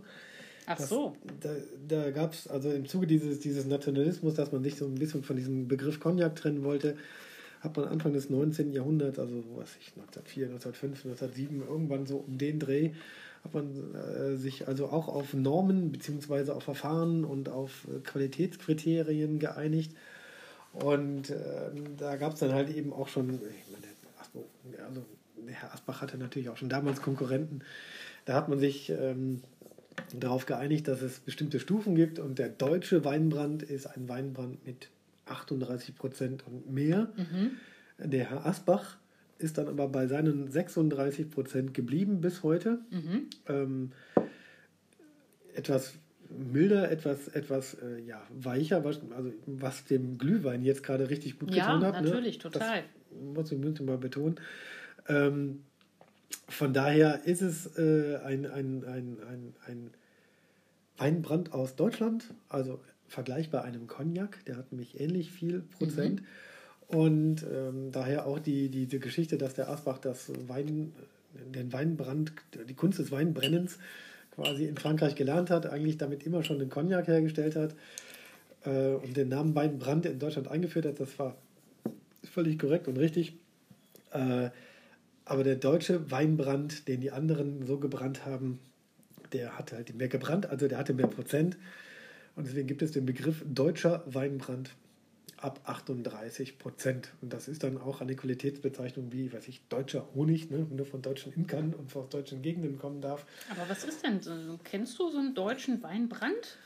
Ach 0.66 0.80
so. 0.80 1.16
Das, 1.42 1.52
da, 1.88 2.04
da 2.04 2.12
gab 2.12 2.34
es, 2.34 2.48
also 2.48 2.72
im 2.72 2.88
Zuge 2.88 3.08
dieses, 3.08 3.40
dieses 3.40 3.66
Nationalismus, 3.66 4.34
dass 4.34 4.52
man 4.52 4.64
sich 4.64 4.76
so 4.76 4.86
ein 4.86 4.96
bisschen 4.96 5.24
von 5.24 5.36
diesem 5.38 5.68
Begriff 5.68 6.00
Cognac 6.00 6.36
trennen 6.36 6.64
wollte, 6.64 6.98
hat 7.62 7.78
man 7.78 7.88
Anfang 7.88 8.14
des 8.14 8.30
19. 8.30 8.74
Jahrhunderts, 8.74 9.18
also 9.20 9.44
was 9.56 9.70
ich, 9.80 9.94
1904, 9.96 10.46
1905, 10.48 11.06
1907, 11.06 11.62
irgendwann 11.68 12.06
so 12.06 12.18
um 12.18 12.38
den 12.38 12.60
Dreh, 12.60 12.92
hat 13.44 13.54
man 13.54 13.94
äh, 13.94 14.36
sich 14.38 14.68
also 14.68 14.88
auch 14.88 15.08
auf 15.08 15.34
Normen 15.34 15.92
bzw. 15.92 16.52
auf 16.52 16.64
Verfahren 16.64 17.24
und 17.24 17.50
auf 17.50 17.88
äh, 17.88 18.00
Qualitätskriterien 18.02 19.40
geeinigt. 19.40 19.92
Und 20.80 21.30
äh, 21.30 21.72
da 21.98 22.18
gab 22.18 22.34
es 22.34 22.40
dann 22.40 22.54
halt 22.54 22.70
eben 22.70 22.92
auch 22.92 23.08
schon, 23.08 23.36
ich 23.36 23.72
meine, 23.72 24.84
also 24.86 25.06
Herr 25.48 25.74
Asbach 25.74 26.02
hatte 26.02 26.18
natürlich 26.18 26.50
auch 26.50 26.58
schon 26.58 26.70
damals 26.70 27.02
Konkurrenten. 27.02 27.62
Da 28.26 28.34
hat 28.34 28.50
man 28.50 28.60
sich 28.60 28.90
ähm, 28.90 29.42
darauf 30.14 30.46
geeinigt, 30.46 30.88
dass 30.88 31.02
es 31.02 31.20
bestimmte 31.20 31.60
Stufen 31.60 31.96
gibt 31.96 32.20
und 32.20 32.40
der 32.40 32.50
deutsche 32.50 33.06
Weinbrand 33.06 33.64
ist 33.64 33.88
ein 33.88 34.10
Weinbrand 34.10 34.66
mit 34.66 34.90
38 35.28 35.96
Prozent 35.96 36.46
und 36.48 36.72
mehr. 36.72 37.10
Mhm. 37.16 37.52
Der 37.98 38.30
Herr 38.30 38.46
Asbach 38.46 38.98
ist 39.38 39.58
dann 39.58 39.68
aber 39.68 39.88
bei 39.88 40.08
seinen 40.08 40.50
36 40.52 41.30
Prozent 41.30 41.74
geblieben 41.74 42.22
bis 42.22 42.44
heute. 42.44 42.80
Mhm. 42.90 43.30
Ähm, 43.48 43.92
etwas 45.54 45.94
milder, 46.30 46.92
etwas, 46.92 47.28
etwas 47.30 47.76
äh, 47.76 48.02
ja, 48.02 48.22
weicher, 48.30 48.84
was, 48.84 49.00
also 49.16 49.32
was 49.46 49.86
dem 49.86 50.18
Glühwein 50.18 50.64
jetzt 50.64 50.84
gerade 50.84 51.10
richtig 51.10 51.40
gut 51.40 51.54
ja, 51.54 51.66
getan 51.66 51.84
hat. 51.84 52.02
Ne? 52.02 52.10
natürlich, 52.10 52.38
ne? 52.38 52.44
total. 52.44 52.84
Das 53.36 53.52
muss 53.52 53.52
ich 53.52 53.82
mal 53.82 53.98
betonen. 53.98 54.36
Ähm, 55.08 55.64
von 56.50 56.74
daher 56.74 57.26
ist 57.26 57.42
es 57.42 57.78
äh, 57.78 58.18
ein, 58.24 58.46
ein, 58.46 58.84
ein, 58.86 59.18
ein, 59.28 59.54
ein 59.68 59.92
Weinbrand 60.98 61.54
aus 61.54 61.76
Deutschland, 61.76 62.26
also 62.50 62.80
vergleichbar 63.08 63.64
einem 63.64 63.88
Cognac, 63.88 64.44
der 64.46 64.58
hat 64.58 64.72
nämlich 64.72 65.00
ähnlich 65.00 65.32
viel 65.32 65.62
Prozent. 65.62 66.22
Mhm. 66.22 66.26
Und 66.88 67.46
ähm, 67.52 67.92
daher 67.92 68.28
auch 68.28 68.40
die, 68.40 68.70
die, 68.70 68.86
die 68.86 69.00
Geschichte, 69.00 69.38
dass 69.38 69.56
der 69.56 69.70
Asbach 69.70 69.98
das 69.98 70.32
Wein, 70.48 70.94
den 71.34 71.74
Weinbrand, 71.74 72.34
die 72.68 72.74
Kunst 72.76 73.00
des 73.00 73.12
Weinbrennens 73.12 73.80
quasi 74.36 74.66
in 74.66 74.78
Frankreich 74.78 75.16
gelernt 75.16 75.50
hat, 75.50 75.66
eigentlich 75.66 75.98
damit 75.98 76.26
immer 76.26 76.44
schon 76.44 76.60
den 76.60 76.70
Cognac 76.70 77.08
hergestellt 77.08 77.56
hat 77.56 77.76
äh, 78.66 78.94
und 78.96 79.16
den 79.16 79.30
Namen 79.30 79.56
Weinbrand 79.56 80.06
in 80.06 80.20
Deutschland 80.20 80.48
eingeführt 80.50 80.86
hat, 80.86 81.00
das 81.00 81.18
war 81.18 81.36
völlig 82.24 82.60
korrekt 82.60 82.88
und 82.88 82.98
richtig. 82.98 83.34
Äh, 84.12 84.50
aber 85.26 85.44
der 85.44 85.56
deutsche 85.56 86.12
Weinbrand, 86.12 86.88
den 86.88 87.02
die 87.02 87.12
anderen 87.12 87.66
so 87.66 87.78
gebrannt 87.78 88.26
haben, 88.26 88.60
der 89.34 89.58
hatte 89.58 89.76
halt 89.76 89.96
mehr 89.96 90.08
gebrannt, 90.08 90.50
also 90.50 90.68
der 90.68 90.78
hatte 90.78 90.94
mehr 90.94 91.08
Prozent. 91.08 91.58
Und 92.36 92.48
deswegen 92.48 92.68
gibt 92.68 92.82
es 92.82 92.92
den 92.92 93.06
Begriff 93.06 93.44
deutscher 93.48 94.04
Weinbrand 94.06 94.72
ab 95.46 95.62
38 95.66 96.58
Prozent. 96.58 97.14
Und 97.22 97.32
das 97.32 97.48
ist 97.48 97.64
dann 97.64 97.78
auch 97.78 98.02
eine 98.02 98.16
Qualitätsbezeichnung 98.16 99.12
wie, 99.12 99.32
weiß 99.32 99.48
ich, 99.48 99.62
deutscher 99.70 100.08
Honig, 100.16 100.50
ne, 100.50 100.66
nur 100.70 100.86
von 100.88 101.04
deutschen 101.04 101.32
Imkern 101.34 101.74
und 101.74 101.96
aus 101.96 102.10
deutschen 102.10 102.42
Gegenden 102.42 102.80
kommen 102.80 103.00
darf. 103.00 103.26
Aber 103.52 103.70
was 103.70 103.84
ist 103.84 104.04
denn, 104.04 104.20
kennst 104.64 104.98
du 104.98 105.10
so 105.10 105.20
einen 105.20 105.36
deutschen 105.36 105.84
Weinbrand? 105.84 106.58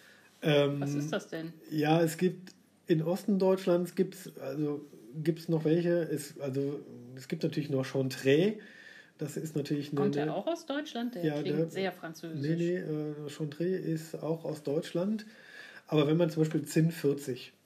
Ähm, 0.41 0.79
was 0.79 0.95
ist 0.95 1.11
das 1.11 1.27
denn? 1.27 1.51
Ja, 1.69 2.01
es 2.01 2.17
gibt 2.17 2.53
in 2.87 3.03
Osten 3.03 3.37
Deutschlands 3.37 3.93
gibt 3.93 4.15
es 4.15 4.37
also 4.37 4.87
gibt's 5.23 5.49
noch 5.49 5.65
welche. 5.65 6.03
Es, 6.03 6.39
also, 6.39 6.79
es 7.15 7.27
gibt 7.27 7.43
natürlich 7.43 7.69
noch 7.69 7.83
Chantre. 7.83 8.55
Das 9.17 9.35
ist 9.35 9.55
natürlich 9.55 9.93
Kommt 9.93 10.15
eine, 10.15 10.27
der 10.27 10.35
auch 10.35 10.47
aus 10.47 10.65
Deutschland? 10.65 11.15
Der 11.15 11.25
ja, 11.25 11.41
klingt 11.41 11.59
der, 11.59 11.69
sehr 11.69 11.91
französisch. 11.91 12.39
Nee, 12.39 12.55
nee, 12.55 12.77
äh, 12.77 13.29
Chantre 13.29 13.65
ist 13.65 14.15
auch 14.15 14.45
aus 14.45 14.63
Deutschland. 14.63 15.25
Aber 15.87 16.07
wenn 16.07 16.17
man 16.17 16.29
zum 16.29 16.43
Beispiel 16.43 16.63
Zinn 16.63 16.91
40, 16.91 17.51
ne, 17.51 17.58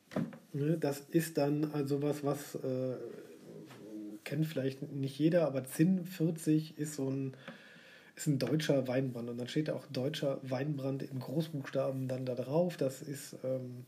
das 0.53 1.00
ist 1.12 1.38
dann 1.38 1.72
also 1.74 2.01
was, 2.01 2.24
was 2.24 2.55
äh, 2.55 2.96
kennt 4.24 4.46
vielleicht 4.46 4.91
nicht 4.91 5.17
jeder, 5.17 5.48
aber 5.48 5.65
Zinn 5.65 6.05
40 6.05 6.77
ist 6.77 6.96
so 6.96 7.10
ein, 7.10 7.36
ist 8.15 8.27
ein 8.27 8.39
deutscher 8.39 8.88
Weinbrand. 8.88 9.29
Und 9.29 9.38
dann 9.38 9.48
steht 9.48 9.70
auch 9.70 9.86
deutscher 9.88 10.39
Weinbrand 10.43 11.03
in 11.03 11.20
Großbuchstaben 11.20 12.08
dann 12.08 12.25
da 12.25 12.36
drauf. 12.36 12.77
Das 12.77 13.01
ist 13.01 13.36
ähm, 13.43 13.86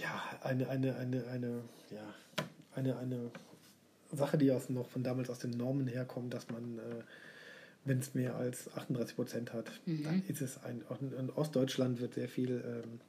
ja 0.00 0.22
eine, 0.42 0.68
eine, 0.68 0.96
eine, 0.96 1.26
eine, 1.26 1.62
ja, 1.90 2.14
eine, 2.74 2.96
eine 2.98 3.30
Sache, 4.12 4.38
die 4.38 4.52
aus 4.52 4.70
noch 4.70 4.88
von 4.88 5.02
damals 5.02 5.30
aus 5.30 5.40
den 5.40 5.50
Normen 5.50 5.88
herkommt, 5.88 6.32
dass 6.32 6.48
man 6.48 6.78
äh, 6.78 7.02
wenn 7.86 8.00
es 8.00 8.14
mehr 8.14 8.34
als 8.34 8.72
38 8.74 9.16
Prozent 9.16 9.52
hat, 9.52 9.70
mhm. 9.86 10.02
dann 10.02 10.22
ist 10.28 10.42
es 10.42 10.62
ein. 10.64 10.82
In 11.18 11.30
Ostdeutschland 11.30 12.00
wird 12.00 12.14
sehr 12.14 12.28
viel 12.28 12.62
ähm, 12.66 13.00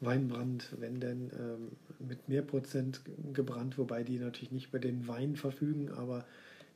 Weinbrand, 0.00 0.74
wenn 0.78 1.00
denn, 1.00 1.30
ähm, 1.38 1.72
mit 2.06 2.28
mehr 2.28 2.42
Prozent 2.42 3.00
gebrannt, 3.32 3.78
wobei 3.78 4.02
die 4.02 4.18
natürlich 4.18 4.52
nicht 4.52 4.68
über 4.68 4.78
den 4.78 5.08
Wein 5.08 5.36
verfügen, 5.36 5.90
aber 5.90 6.24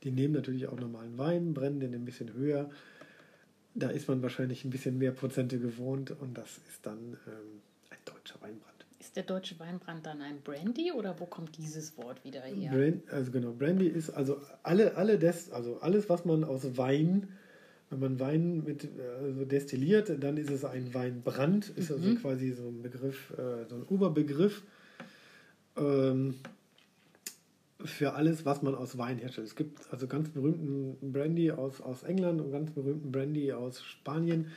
die 0.03 0.11
nehmen 0.11 0.33
natürlich 0.33 0.67
auch 0.67 0.79
normalen 0.79 1.17
Wein, 1.17 1.53
brennen 1.53 1.79
den 1.79 1.93
ein 1.93 2.05
bisschen 2.05 2.33
höher. 2.33 2.69
Da 3.75 3.89
ist 3.89 4.07
man 4.07 4.21
wahrscheinlich 4.21 4.65
ein 4.65 4.71
bisschen 4.71 4.97
mehr 4.97 5.11
Prozente 5.11 5.59
gewohnt 5.59 6.11
und 6.11 6.37
das 6.37 6.59
ist 6.69 6.85
dann 6.85 7.17
ähm, 7.27 7.61
ein 7.89 7.97
deutscher 8.05 8.41
Weinbrand. 8.41 8.85
Ist 8.99 9.15
der 9.15 9.23
deutsche 9.23 9.59
Weinbrand 9.59 10.05
dann 10.05 10.21
ein 10.21 10.41
Brandy 10.41 10.91
oder 10.91 11.19
wo 11.19 11.25
kommt 11.25 11.57
dieses 11.57 11.97
Wort 11.97 12.23
wieder 12.25 12.41
her? 12.41 12.71
Brand, 12.71 13.09
also 13.11 13.31
genau, 13.31 13.51
Brandy 13.51 13.87
ist 13.87 14.09
also 14.09 14.41
alle, 14.63 14.95
alle 14.95 15.17
des, 15.19 15.51
also 15.51 15.79
alles, 15.79 16.09
was 16.09 16.25
man 16.25 16.43
aus 16.43 16.77
Wein, 16.77 17.27
wenn 17.91 17.99
man 17.99 18.19
Wein 18.19 18.63
mit 18.63 18.87
also 19.21 19.45
destilliert, 19.45 20.11
dann 20.23 20.37
ist 20.37 20.49
es 20.49 20.65
ein 20.65 20.93
Weinbrand, 20.93 21.69
ist 21.69 21.91
also 21.91 22.03
mhm. 22.03 22.11
also 22.11 22.21
quasi 22.21 22.51
so 22.53 22.67
ein 22.67 22.81
Begriff, 22.81 23.31
äh, 23.31 23.67
so 23.69 23.75
ein 23.75 23.83
Oberbegriff 23.83 24.63
ähm, 25.75 26.35
für 27.83 28.13
alles, 28.13 28.45
was 28.45 28.61
man 28.61 28.75
aus 28.75 28.97
Wein 28.97 29.17
herstellt. 29.17 29.47
Es 29.47 29.55
gibt 29.55 29.81
also 29.91 30.07
ganz 30.07 30.29
berühmten 30.29 31.11
Brandy 31.11 31.51
aus, 31.51 31.81
aus 31.81 32.03
England 32.03 32.39
und 32.39 32.51
ganz 32.51 32.71
berühmten 32.71 33.11
Brandy 33.11 33.51
aus 33.51 33.83
Spanien 33.83 34.47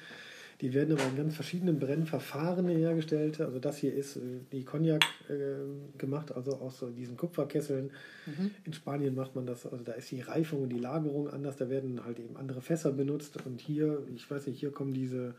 die 0.65 0.73
werden 0.73 0.97
aber 0.99 1.07
in 1.11 1.17
ganz 1.17 1.35
verschiedenen 1.35 1.79
Brennverfahren 1.79 2.67
hergestellt. 2.69 3.39
Also 3.39 3.59
das 3.59 3.77
hier 3.77 3.93
ist 3.93 4.17
äh, 4.17 4.21
die 4.51 4.65
Cognac 4.65 5.05
äh, 5.29 5.99
gemacht, 5.99 6.33
also 6.35 6.57
aus 6.57 6.79
so 6.79 6.89
diesen 6.89 7.19
Kupferkesseln. 7.19 7.91
Mhm. 8.25 8.51
In 8.65 8.73
Spanien 8.73 9.15
macht 9.15 9.37
man 9.37 9.45
das, 9.45 9.67
also 9.67 9.85
da 9.85 9.93
ist 9.93 10.11
die 10.11 10.23
Reifung 10.23 10.63
und 10.63 10.71
die 10.71 10.79
Lagerung 10.79 11.29
anders, 11.29 11.59
da 11.59 11.69
werden 11.69 12.03
halt 12.03 12.19
eben 12.19 12.39
andere 12.39 12.63
Fässer 12.63 12.93
benutzt. 12.93 13.45
Und 13.45 13.61
hier, 13.61 14.05
ich 14.15 14.31
weiß 14.31 14.47
nicht, 14.47 14.59
hier 14.59 14.73
kommen 14.73 14.95
diese 14.95 15.35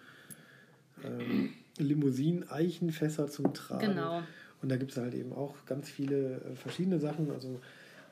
ähm, 1.03 1.53
Limousinen-Eichenfässer 1.79 3.27
zum 3.27 3.51
Tragen. 3.55 3.95
Genau. 3.95 4.21
Und 4.61 4.69
da 4.69 4.77
gibt 4.77 4.91
es 4.91 4.97
halt 4.97 5.15
eben 5.15 5.33
auch 5.33 5.55
ganz 5.65 5.89
viele 5.89 6.35
äh, 6.35 6.55
verschiedene 6.55 6.99
Sachen. 6.99 7.31
Also 7.31 7.59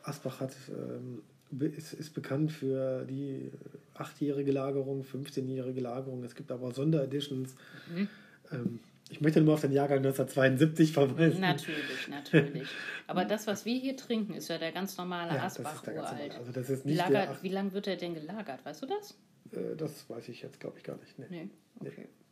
Asbach 0.02 0.40
hat 0.40 0.56
ähm, 0.70 1.22
ist, 1.60 1.94
ist 1.94 2.14
bekannt 2.14 2.52
für 2.52 3.06
die 3.06 3.52
achtjährige 3.94 4.52
Lagerung, 4.52 5.04
15-jährige 5.04 5.82
Lagerung. 5.82 6.24
Es 6.24 6.36
gibt 6.36 6.52
aber 6.52 6.72
Sondereditions. 6.72 7.56
Mhm. 7.94 8.08
Ähm, 8.52 8.80
ich 9.10 9.22
möchte 9.22 9.42
nur 9.42 9.54
auf 9.54 9.62
den 9.62 9.72
Jahrgang 9.72 9.98
1972 9.98 10.92
verweisen. 10.94 11.42
Natürlich, 11.42 12.08
natürlich. 12.10 12.68
Aber 13.06 13.26
das, 13.26 13.48
was 13.48 13.66
wir 13.66 13.78
hier 13.78 13.96
trinken, 13.96 14.34
ist 14.34 14.48
ja 14.48 14.58
der 14.58 14.72
ganz 14.72 14.98
normale 14.98 15.36
ja, 15.36 15.44
Asbach 15.44 15.86
uralt. 15.88 16.36
Also 16.36 16.52
das 16.52 16.70
ist 16.70 16.86
nicht 16.86 16.98
Lagert, 16.98 17.44
wie 17.44 17.50
lange 17.50 17.74
wird 17.74 17.88
er 17.88 17.98
denn 17.98 18.14
gelagert? 18.14 18.66
Weißt 18.66 18.82
du 18.82 18.88
das? 18.88 19.18
Äh, 19.52 19.76
das 19.76 20.10
weiß 20.10 20.30
ich 20.30 20.42
jetzt, 20.42 20.60
glaube 20.60 20.78
ich, 20.78 20.84
gar 20.84 20.98
nicht. 20.98 21.20
Nee. 21.20 21.26
nee. 21.30 21.50
Okay. 21.80 21.94
Nee. 21.98 22.23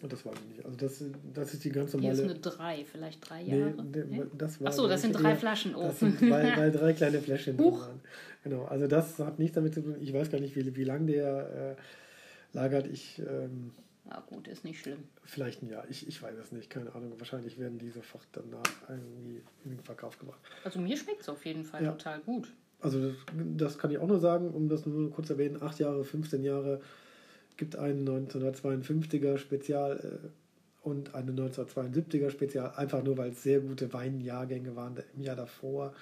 Und 0.00 0.12
das 0.12 0.24
weiß 0.24 0.34
ich 0.34 0.56
nicht. 0.56 0.64
Also 0.64 0.76
das, 0.76 1.04
das 1.34 1.54
ist 1.54 1.64
die 1.64 1.70
ganz 1.70 1.92
normale. 1.92 2.14
Hier 2.14 2.24
ist 2.24 2.30
eine 2.30 2.40
drei, 2.40 2.84
vielleicht 2.84 3.28
drei 3.28 3.42
Jahre. 3.42 3.74
Nee, 3.82 4.04
nee, 4.08 4.22
das 4.36 4.60
war 4.60 4.68
Achso, 4.68 4.86
das 4.86 5.02
sind 5.02 5.12
drei 5.12 5.34
Flaschen. 5.34 5.74
Oh. 5.74 5.82
Das 5.82 5.98
sind 5.98 6.20
weil, 6.30 6.56
weil 6.56 6.70
drei 6.70 6.92
kleine 6.92 7.20
Fläschchen 7.20 7.56
drin 7.56 7.72
waren. 7.72 8.00
Genau, 8.44 8.64
also 8.66 8.86
das 8.86 9.18
hat 9.18 9.38
nichts 9.38 9.56
damit 9.56 9.74
zu 9.74 9.82
tun. 9.82 9.96
Ich 10.00 10.12
weiß 10.12 10.30
gar 10.30 10.40
nicht, 10.40 10.54
wie, 10.54 10.76
wie 10.76 10.84
lange 10.84 11.06
der 11.06 11.76
äh, 11.76 12.56
lagert. 12.56 12.86
Ich. 12.86 13.18
Ähm, 13.18 13.72
ja, 14.08 14.22
gut, 14.26 14.48
ist 14.48 14.64
nicht 14.64 14.80
schlimm. 14.80 15.04
Vielleicht 15.24 15.62
ein 15.62 15.68
Jahr. 15.68 15.84
Ich, 15.90 16.06
ich 16.06 16.22
weiß 16.22 16.36
es 16.38 16.52
nicht. 16.52 16.70
Keine 16.70 16.94
Ahnung. 16.94 17.12
Wahrscheinlich 17.18 17.58
werden 17.58 17.78
die 17.78 17.90
sofort 17.90 18.26
danach 18.32 18.88
irgendwie 18.88 19.42
in 19.64 19.72
den 19.72 19.80
Verkauf 19.80 20.18
gebracht. 20.18 20.40
Also 20.64 20.78
mir 20.78 20.96
schmeckt 20.96 21.22
es 21.22 21.28
auf 21.28 21.44
jeden 21.44 21.64
Fall 21.64 21.84
ja. 21.84 21.92
total 21.92 22.20
gut. 22.20 22.54
Also 22.80 23.08
das, 23.08 23.16
das, 23.56 23.78
kann 23.78 23.90
ich 23.90 23.98
auch 23.98 24.06
nur 24.06 24.20
sagen, 24.20 24.50
um 24.50 24.68
das 24.68 24.86
nur 24.86 25.10
kurz 25.10 25.26
zu 25.26 25.34
erwähnen. 25.34 25.60
Acht 25.60 25.78
Jahre, 25.78 26.04
15 26.04 26.44
Jahre 26.44 26.80
gibt 27.58 27.76
einen 27.76 28.08
1952er 28.08 29.36
Spezial 29.36 30.20
äh, 30.24 30.88
und 30.88 31.14
eine 31.14 31.32
1972er 31.32 32.30
Spezial, 32.30 32.72
einfach 32.76 33.02
nur 33.04 33.18
weil 33.18 33.32
es 33.32 33.42
sehr 33.42 33.60
gute 33.60 33.92
Weinjahrgänge 33.92 34.74
waren 34.74 34.96
im 35.14 35.22
Jahr 35.22 35.36
davor. 35.36 35.92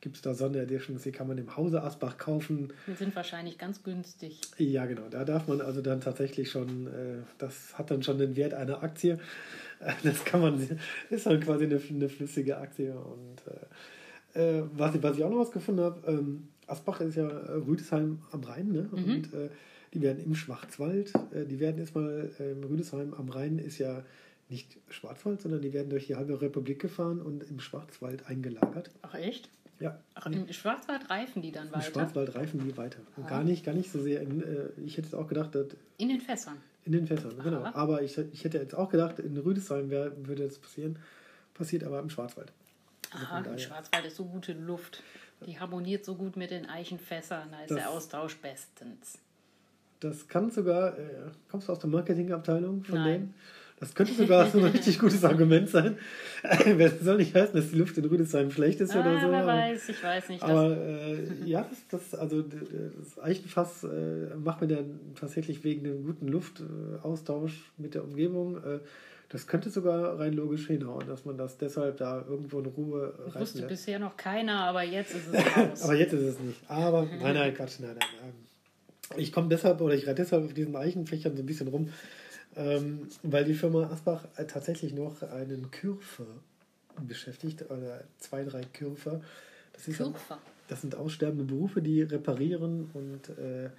Gibt 0.00 0.16
es 0.16 0.22
da 0.22 0.34
Sondereditions, 0.34 1.02
die 1.02 1.12
kann 1.12 1.28
man 1.28 1.38
im 1.38 1.56
Hause 1.56 1.82
Asbach 1.82 2.18
kaufen. 2.18 2.72
Die 2.86 2.94
sind 2.94 3.14
wahrscheinlich 3.14 3.56
ganz 3.56 3.82
günstig. 3.82 4.40
Ja, 4.58 4.84
genau. 4.86 5.08
Da 5.08 5.24
darf 5.24 5.46
man 5.46 5.60
also 5.60 5.80
dann 5.80 6.00
tatsächlich 6.00 6.50
schon, 6.50 6.88
äh, 6.88 7.22
das 7.38 7.78
hat 7.78 7.90
dann 7.90 8.02
schon 8.02 8.18
den 8.18 8.34
Wert 8.34 8.54
einer 8.54 8.82
Aktie. 8.82 9.18
Das 10.02 10.24
kann 10.24 10.40
man, 10.40 10.78
ist 11.10 11.26
dann 11.26 11.40
quasi 11.40 11.64
eine, 11.64 11.78
eine 11.90 12.08
flüssige 12.08 12.56
Aktie. 12.56 12.94
Und 12.94 14.40
äh, 14.40 14.62
was, 14.72 14.94
ich, 14.94 15.02
was 15.02 15.18
ich 15.18 15.24
auch 15.24 15.30
noch 15.30 15.40
was 15.40 15.50
gefunden 15.50 15.82
habe, 15.82 16.10
ähm, 16.10 16.48
Asbach 16.66 17.00
ist 17.00 17.16
ja 17.16 17.26
Rüdesheim 17.26 18.22
am 18.30 18.44
Rhein, 18.44 18.72
ne? 18.72 18.88
Mhm. 18.90 19.04
Und 19.04 19.34
Die 19.94 20.02
werden 20.02 20.22
im 20.22 20.34
Schwarzwald, 20.34 21.12
äh, 21.32 21.44
die 21.46 21.60
werden 21.60 21.78
erstmal, 21.78 22.30
ähm, 22.40 22.64
Rüdesheim 22.64 23.14
am 23.14 23.28
Rhein 23.28 23.58
ist 23.58 23.78
ja 23.78 24.02
nicht 24.48 24.76
Schwarzwald, 24.90 25.40
sondern 25.40 25.62
die 25.62 25.72
werden 25.72 25.88
durch 25.88 26.08
die 26.08 26.16
halbe 26.16 26.40
Republik 26.40 26.80
gefahren 26.80 27.20
und 27.22 27.42
im 27.48 27.60
Schwarzwald 27.60 28.26
eingelagert. 28.26 28.90
Ach 29.02 29.14
echt? 29.14 29.48
Ja. 29.80 29.98
Ach, 30.14 30.26
im 30.26 30.52
Schwarzwald 30.52 31.08
reifen 31.10 31.42
die 31.42 31.50
dann 31.52 31.68
Im 31.68 31.72
weiter? 31.74 31.82
Schwarzwald 31.90 32.34
reifen 32.34 32.60
die 32.64 32.76
weiter. 32.76 33.00
Und 33.16 33.24
Ah. 33.24 33.28
Gar 33.28 33.44
nicht, 33.44 33.64
gar 33.64 33.74
nicht 33.74 33.90
so 33.90 34.00
sehr 34.02 34.20
in, 34.20 34.42
äh, 34.42 34.68
ich 34.84 34.96
hätte 34.96 35.06
jetzt 35.08 35.14
auch 35.14 35.26
gedacht, 35.28 35.54
dass 35.54 35.66
In 35.98 36.08
den 36.08 36.20
Fässern. 36.20 36.58
in 36.84 36.92
den 36.92 37.06
Fässern, 37.06 37.32
genau. 37.42 37.62
Aha. 37.62 37.72
Aber 37.74 38.02
ich, 38.02 38.16
ich 38.18 38.44
hätte 38.44 38.58
jetzt 38.58 38.74
auch 38.74 38.88
gedacht, 38.90 39.18
in 39.20 39.36
Rüdesheim 39.36 39.90
wär, 39.90 40.12
würde 40.26 40.44
das 40.46 40.58
passieren. 40.58 40.98
Passiert 41.54 41.84
aber 41.84 42.00
im 42.00 42.10
Schwarzwald. 42.10 42.52
Also 43.12 43.26
Aha, 43.26 43.42
von 43.42 43.52
im 43.52 43.58
Schwarzwald 43.58 44.04
ist 44.06 44.16
so 44.16 44.24
gute 44.24 44.52
Luft. 44.52 45.02
Die 45.46 45.58
harmoniert 45.58 46.04
so 46.04 46.14
gut 46.14 46.36
mit 46.36 46.50
den 46.50 46.66
Eichenfässern. 46.68 47.48
Da 47.50 47.60
ist 47.62 47.70
Das- 47.70 47.78
der 47.78 47.90
Austausch 47.90 48.36
bestens. 48.36 49.18
Das 50.00 50.28
kann 50.28 50.50
sogar, 50.50 50.98
äh, 50.98 51.02
kommst 51.50 51.68
du 51.68 51.72
aus 51.72 51.78
der 51.78 51.90
Marketingabteilung 51.90 52.84
von 52.84 52.94
Nein. 52.96 53.12
denen? 53.12 53.34
Das 53.80 53.94
könnte 53.94 54.14
sogar 54.14 54.48
so 54.50 54.58
ein 54.58 54.64
richtig 54.72 54.98
gutes 54.98 55.24
Argument 55.24 55.68
sein. 55.68 55.96
Das 56.78 57.00
soll 57.00 57.16
nicht 57.16 57.34
heißen, 57.34 57.54
dass 57.54 57.70
die 57.70 57.76
Luft 57.78 57.96
in 57.98 58.04
Rüdesheim 58.04 58.50
schlecht 58.50 58.80
ist 58.80 58.94
oder 58.94 59.06
ah, 59.16 59.20
so. 59.20 59.30
wer 59.30 59.38
aber- 59.42 59.46
weiß, 59.48 59.88
ich 59.88 60.02
weiß 60.02 60.28
nicht. 60.28 60.42
Das, 60.42 60.50
Aber 60.50 60.76
äh, 60.76 61.26
ja, 61.44 61.66
das, 61.68 62.02
das, 62.10 62.18
also 62.20 62.42
das 62.42 63.18
Eichenfass 63.22 63.84
äh, 63.84 64.34
macht 64.36 64.60
mir 64.60 64.68
dann 64.68 65.00
tatsächlich 65.18 65.64
wegen 65.64 65.84
dem 65.84 66.04
guten 66.04 66.28
Luftaustausch 66.28 67.72
mit 67.78 67.94
der 67.94 68.04
Umgebung. 68.04 68.58
Äh, 68.58 68.78
das 69.30 69.46
könnte 69.46 69.70
sogar 69.70 70.18
rein 70.20 70.34
logisch 70.34 70.66
hinhauen, 70.66 71.06
dass 71.08 71.24
man 71.24 71.36
das 71.38 71.56
deshalb 71.58 71.96
da 71.96 72.24
irgendwo 72.28 72.60
in 72.60 72.66
Ruhe 72.66 73.14
reißen 73.26 73.40
wusste 73.40 73.58
lässt. 73.60 73.68
bisher 73.70 73.98
noch 73.98 74.16
keiner, 74.16 74.60
aber 74.66 74.82
jetzt 74.82 75.14
ist 75.14 75.28
es 75.32 75.34
raus. 75.56 75.82
Aber 75.82 75.94
jetzt 75.94 76.12
ist 76.12 76.22
es 76.22 76.38
nicht. 76.40 76.60
Aber 76.68 77.02
nein, 77.20 77.34
nein, 77.34 77.54
Quatsch, 77.54 77.80
nein, 77.80 77.96
nein. 77.98 78.32
Ich 79.16 79.32
komme 79.32 79.48
deshalb 79.48 79.80
oder 79.80 79.94
ich 79.94 80.06
reite 80.06 80.22
deshalb 80.22 80.44
auf 80.44 80.54
diesen 80.54 80.76
Eichenfächern 80.76 81.36
so 81.36 81.42
ein 81.42 81.46
bisschen 81.46 81.68
rum, 81.68 81.88
ähm, 82.56 83.08
weil 83.22 83.44
die 83.44 83.54
Firma 83.54 83.90
Asbach 83.90 84.24
äh, 84.36 84.44
tatsächlich 84.46 84.94
noch 84.94 85.22
einen 85.22 85.70
Kürfer 85.70 86.26
beschäftigt 87.06 87.70
oder 87.70 88.04
zwei, 88.18 88.44
drei 88.44 88.62
Kürfer. 88.62 89.20
Das 89.72 89.88
ist 89.88 89.98
Kürfer. 89.98 90.38
das 90.68 90.80
sind 90.80 90.94
aussterbende 90.94 91.44
Berufe, 91.44 91.82
die 91.82 92.02
reparieren 92.02 92.90
und 92.94 93.28
äh, 93.30 93.70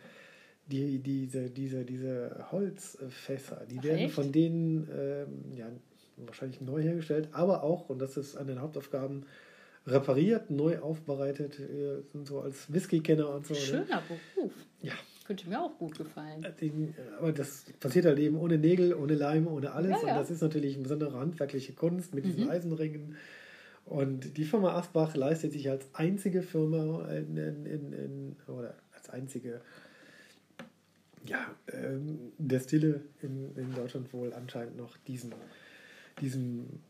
die, 0.67 1.00
diese, 1.00 1.50
diese, 1.50 1.86
diese 1.86 2.48
Holzfässer, 2.51 3.65
die 3.70 3.77
Ach, 3.79 3.84
werden 3.84 4.00
echt? 4.00 4.15
von 4.15 4.32
denen 4.32 4.89
ähm, 4.91 5.58
ja, 5.58 5.67
wahrscheinlich 6.17 6.62
neu 6.62 6.82
hergestellt, 6.82 7.29
aber 7.32 7.63
auch, 7.63 7.89
und 7.89 8.00
das 8.00 8.17
ist 8.17 8.36
eine 8.36 8.53
der 8.53 8.62
Hauptaufgaben, 8.62 9.25
repariert, 9.88 10.50
neu 10.50 10.79
aufbereitet, 10.79 11.60
äh, 11.60 12.01
so 12.24 12.41
als 12.41 12.72
Whisky-Kenner 12.74 13.29
und 13.29 13.46
so. 13.46 13.53
Ne? 13.53 13.60
Schöner 13.60 14.01
Beruf. 14.08 14.53
Ja, 14.82 14.94
Könnte 15.25 15.50
mir 15.50 15.60
auch 15.60 15.77
gut 15.77 15.98
gefallen. 15.98 16.46
den, 16.62 16.94
aber 17.20 17.32
das 17.32 17.65
passiert 17.79 18.05
halt 18.05 18.20
eben 18.20 18.38
ohne 18.38 18.58
Nägel, 18.60 18.94
ohne 18.94 19.15
Leim, 19.15 19.48
ohne 19.48 19.72
alles. 19.72 19.91
Ja, 19.91 20.08
ja. 20.08 20.13
Und 20.13 20.22
das 20.22 20.29
ist 20.29 20.41
natürlich 20.41 20.75
eine 20.75 20.84
besondere 20.84 21.17
handwerkliche 21.20 21.74
Kunst 21.74 22.13
mit 22.13 22.25
diesen 22.25 22.44
Mhm. 22.44 22.50
Eisenringen. 22.51 23.15
Und 23.86 24.38
die 24.38 24.46
Firma 24.46 24.74
Asbach 24.75 25.15
leistet 25.15 25.51
sich 25.53 25.70
als 25.70 25.86
einzige 25.94 26.41
Firma 26.44 27.08
in, 27.10 27.38
in, 27.38 27.65
in, 27.65 27.94
in, 27.94 28.36
oder 28.48 28.75
als 28.96 29.10
einzige 29.10 29.62
ja, 31.27 31.55
ähm, 31.74 32.32
Destille 32.38 33.01
in, 33.22 33.55
in 33.55 33.74
Deutschland 33.74 34.13
wohl 34.13 34.34
anscheinend 34.34 34.77
noch 34.77 34.96
diesen, 35.08 35.34
diesen, 36.22 36.82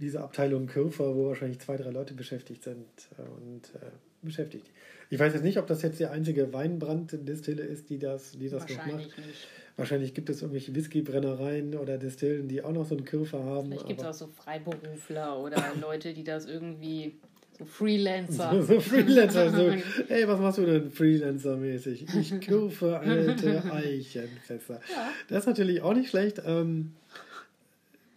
diese 0.00 0.20
Abteilung 0.22 0.66
Kürfer, 0.66 1.14
wo 1.16 1.28
wahrscheinlich 1.28 1.60
zwei, 1.60 1.76
drei 1.76 1.90
Leute 1.90 2.14
beschäftigt 2.14 2.62
sind 2.62 2.86
äh, 3.18 3.22
und 3.22 3.74
äh, 3.74 3.90
beschäftigt. 4.26 4.66
Ich 5.08 5.18
weiß 5.18 5.32
jetzt 5.32 5.42
nicht, 5.42 5.58
ob 5.58 5.66
das 5.66 5.82
jetzt 5.82 5.98
die 6.00 6.06
einzige 6.06 6.52
Weinbrand-Destille 6.52 7.62
ist, 7.62 7.88
die 7.90 7.98
das, 7.98 8.32
die 8.32 8.48
das 8.48 8.62
noch 8.62 8.76
macht. 8.76 8.86
Wahrscheinlich 8.86 9.16
nicht. 9.16 9.48
Wahrscheinlich 9.76 10.14
gibt 10.14 10.30
es 10.30 10.40
irgendwelche 10.40 10.74
Whiskybrennereien 10.74 11.74
oder 11.76 11.98
Destillen, 11.98 12.48
die 12.48 12.62
auch 12.62 12.72
noch 12.72 12.86
so 12.86 12.96
einen 12.96 13.04
Kürfer 13.04 13.44
haben. 13.44 13.68
Vielleicht 13.68 13.86
gibt 13.86 14.00
es 14.00 14.06
auch 14.06 14.14
so 14.14 14.26
Freiberufler 14.26 15.38
oder 15.38 15.62
Leute, 15.80 16.14
die 16.14 16.24
das 16.24 16.46
irgendwie 16.46 17.16
so 17.58 17.66
Freelancer. 17.66 18.50
So, 18.52 18.62
so 18.62 18.80
Freelancer, 18.80 19.50
so, 19.50 19.70
ey, 20.08 20.26
was 20.26 20.40
machst 20.40 20.58
du 20.58 20.66
denn 20.66 20.90
Freelancer-mäßig? 20.90 22.06
Ich 22.18 22.40
kürfe 22.46 22.98
alte 22.98 23.62
Eichenfässer. 23.70 24.80
Ja. 24.90 25.10
Das 25.28 25.40
ist 25.40 25.46
natürlich 25.46 25.82
auch 25.82 25.94
nicht 25.94 26.08
schlecht. 26.08 26.40
Ähm, 26.44 26.92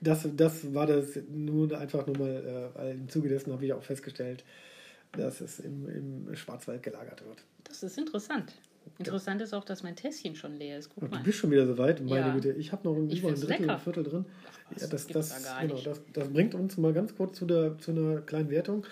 das, 0.02 0.28
das 0.36 0.74
war 0.74 0.88
das 0.88 1.20
nur 1.30 1.78
einfach 1.78 2.08
nur 2.08 2.18
mal, 2.18 2.72
äh, 2.78 2.92
im 2.92 3.10
Zuge 3.10 3.28
dessen 3.28 3.52
habe 3.52 3.66
ich 3.66 3.74
auch 3.74 3.84
festgestellt, 3.84 4.46
dass 5.14 5.42
es 5.42 5.60
im, 5.60 5.88
im 6.28 6.36
Schwarzwald 6.36 6.84
gelagert 6.84 7.26
wird. 7.26 7.44
Das 7.64 7.84
ist 7.84 7.98
interessant. 7.98 8.54
Interessant 8.98 9.42
ist 9.42 9.54
auch, 9.54 9.64
dass 9.66 9.84
mein 9.84 9.96
Tässchen 9.96 10.36
schon 10.36 10.56
leer 10.58 10.80
ist. 10.80 10.90
Guck 10.90 11.04
Und 11.04 11.12
du 11.12 11.18
mal. 11.18 11.24
bist 11.24 11.38
schon 11.40 11.52
wieder 11.52 11.68
so 11.68 11.78
weit, 11.78 12.02
meine 12.02 12.28
Ja. 12.28 12.34
Güte. 12.34 12.52
Ich 12.54 12.72
habe 12.72 12.88
noch 12.88 12.96
ein, 12.96 13.10
Ich 13.10 13.20
über 13.20 13.30
ein 13.30 13.36
Drittel, 13.36 13.60
lecker. 13.62 13.74
ein 13.76 13.80
Viertel 13.80 14.04
drin. 14.04 14.26
was, 14.72 14.82
ja, 14.82 14.88
das, 14.88 15.08
das, 15.08 15.44
da 15.44 15.62
genau, 15.62 15.80
das, 15.82 16.02
das 16.14 16.30
bringt 16.30 16.56
uns 16.56 16.78
mal 16.78 16.94
ganz 16.94 17.16
kurz 17.16 17.38
zu, 17.38 17.46
der, 17.46 17.78
zu 17.78 17.92
einer 17.92 18.22
kleinen 18.22 18.50
Wertung. 18.50 18.86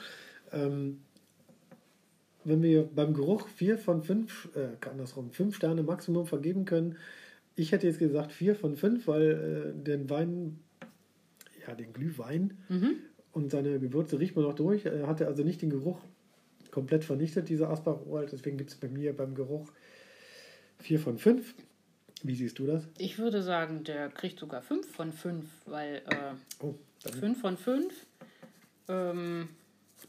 Ähm, 0.51 1.01
wenn 2.43 2.61
wir 2.61 2.83
beim 2.83 3.13
Geruch 3.13 3.47
vier 3.49 3.77
von 3.77 4.03
fünf, 4.03 4.49
äh, 4.55 4.69
andersrum, 4.89 5.31
fünf 5.31 5.55
Sterne 5.55 5.83
Maximum 5.83 6.25
vergeben 6.27 6.65
können, 6.65 6.97
ich 7.55 7.71
hätte 7.71 7.87
jetzt 7.87 7.99
gesagt 7.99 8.31
vier 8.31 8.55
von 8.55 8.77
fünf, 8.77 9.07
weil 9.07 9.73
äh, 9.77 9.83
den 9.83 10.09
Wein, 10.09 10.59
ja, 11.67 11.73
den 11.75 11.91
Glühwein 11.91 12.57
Mhm. 12.69 12.97
Und 13.37 13.51
seine 13.51 13.79
Gewürze 13.79 14.19
riecht 14.19 14.35
man 14.35 14.45
noch 14.45 14.55
durch. 14.55 14.85
Er 14.85 15.07
hatte 15.07 15.27
also 15.27 15.43
nicht 15.43 15.61
den 15.61 15.69
Geruch 15.69 15.99
komplett 16.71 17.03
vernichtet, 17.03 17.49
dieser 17.49 17.69
Asbach 17.69 17.99
Old. 18.09 18.31
Deswegen 18.31 18.57
gibt 18.57 18.71
es 18.71 18.75
bei 18.75 18.87
mir 18.87 19.15
beim 19.15 19.35
Geruch 19.35 19.67
vier 20.79 20.99
von 20.99 21.19
fünf. 21.19 21.53
Wie 22.23 22.33
siehst 22.33 22.57
du 22.57 22.65
das? 22.65 22.83
Ich 22.97 23.19
würde 23.19 23.43
sagen, 23.43 23.83
der 23.83 24.09
kriegt 24.09 24.39
sogar 24.39 24.63
5 24.63 24.91
von 24.91 25.13
5, 25.13 25.45
weil 25.67 25.97
äh, 25.97 26.33
Oh, 26.59 26.73
dann 27.03 27.13
5 27.13 27.39
von 27.39 27.57
5. 27.57 27.93
Ähm, 28.87 29.49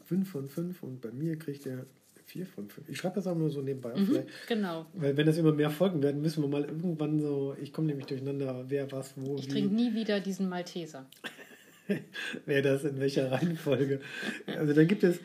5 0.05 0.27
von 0.27 0.49
5 0.49 0.81
und 0.81 1.01
bei 1.01 1.11
mir 1.11 1.37
kriegt 1.37 1.67
er 1.67 1.85
4 2.25 2.47
von 2.47 2.67
5. 2.67 2.89
Ich 2.89 2.97
schreibe 2.97 3.15
das 3.15 3.27
auch 3.27 3.35
nur 3.35 3.51
so 3.51 3.61
nebenbei 3.61 3.93
auf. 3.93 3.99
mhm, 3.99 4.23
genau. 4.47 4.87
weil 4.93 5.15
wenn 5.17 5.27
das 5.27 5.37
immer 5.37 5.51
mehr 5.51 5.69
Folgen 5.69 6.01
werden, 6.01 6.21
müssen 6.21 6.41
wir 6.43 6.47
mal 6.49 6.63
irgendwann 6.65 7.19
so, 7.19 7.55
ich 7.61 7.71
komme 7.71 7.87
nämlich 7.87 8.07
durcheinander, 8.07 8.65
wer 8.67 8.91
was, 8.91 9.13
wo, 9.15 9.37
Ich 9.37 9.47
trinke 9.47 9.73
nie 9.75 9.93
wieder 9.93 10.19
diesen 10.19 10.49
Malteser. 10.49 11.05
wer 12.45 12.61
das 12.61 12.83
in 12.83 12.99
welcher 12.99 13.31
Reihenfolge. 13.31 14.01
Also 14.47 14.73
dann 14.73 14.87
gibt 14.87 15.03
es 15.03 15.19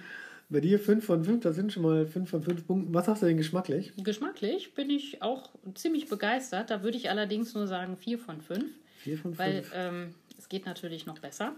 bei 0.51 0.61
dir 0.61 0.79
5 0.79 1.05
von 1.05 1.25
5, 1.25 1.43
das 1.43 1.57
sind 1.57 1.73
schon 1.73 1.83
mal 1.83 2.07
5 2.07 2.29
von 2.29 2.43
5 2.43 2.67
Punkten. 2.67 2.95
Was 2.95 3.09
hast 3.09 3.23
du 3.23 3.27
denn 3.27 3.37
geschmacklich? 3.37 3.93
Geschmacklich 3.97 4.75
bin 4.75 4.91
ich 4.91 5.23
auch 5.23 5.51
ziemlich 5.75 6.09
begeistert. 6.09 6.71
Da 6.71 6.83
würde 6.83 6.97
ich 6.97 7.11
allerdings 7.11 7.55
nur 7.55 7.67
sagen 7.67 7.97
4 7.97 8.19
von 8.19 8.41
5. 8.41 8.65
4 8.99 9.19
von 9.19 9.35
5. 9.35 9.39
Weil 9.39 9.65
ähm, 9.75 10.15
es 10.39 10.49
geht 10.49 10.67
natürlich 10.67 11.07
noch 11.07 11.19
besser. 11.19 11.55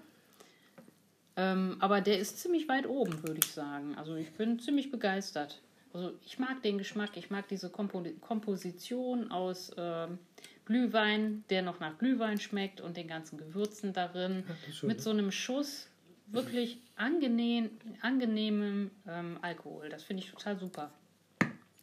Ähm, 1.37 1.77
aber 1.81 2.01
der 2.01 2.19
ist 2.19 2.39
ziemlich 2.39 2.69
weit 2.69 2.89
oben, 2.89 3.23
würde 3.23 3.41
ich 3.45 3.51
sagen. 3.51 3.95
Also 3.97 4.15
ich 4.15 4.33
bin 4.33 4.59
ziemlich 4.59 4.91
begeistert. 4.91 5.61
Also 5.93 6.13
ich 6.25 6.39
mag 6.39 6.63
den 6.63 6.79
Geschmack, 6.79 7.17
ich 7.17 7.31
mag 7.31 7.49
diese 7.49 7.71
Kompo 7.71 8.05
Komposition 8.21 9.31
aus 9.31 9.71
ähm, 9.77 10.19
Glühwein, 10.67 11.45
der 11.49 11.63
noch 11.63 11.81
nach 11.81 11.97
Glühwein 11.99 12.39
schmeckt 12.39 12.81
und 12.81 12.97
den 12.97 13.09
ganzen 13.09 13.39
Gewürzen 13.39 13.93
darin. 13.93 14.45
schön, 14.71 14.89
mit 14.89 14.99
ne? 14.99 15.03
so 15.03 15.11
einem 15.11 15.33
Schuss 15.33 15.89
wirklich 16.27 16.79
angenehm, 16.97 17.71
angenehmem 18.03 18.91
ähm, 19.09 19.39
Alkohol. 19.43 19.89
Das 19.89 20.03
finde 20.03 20.23
ich 20.23 20.31
total 20.31 20.59
super. 20.59 20.91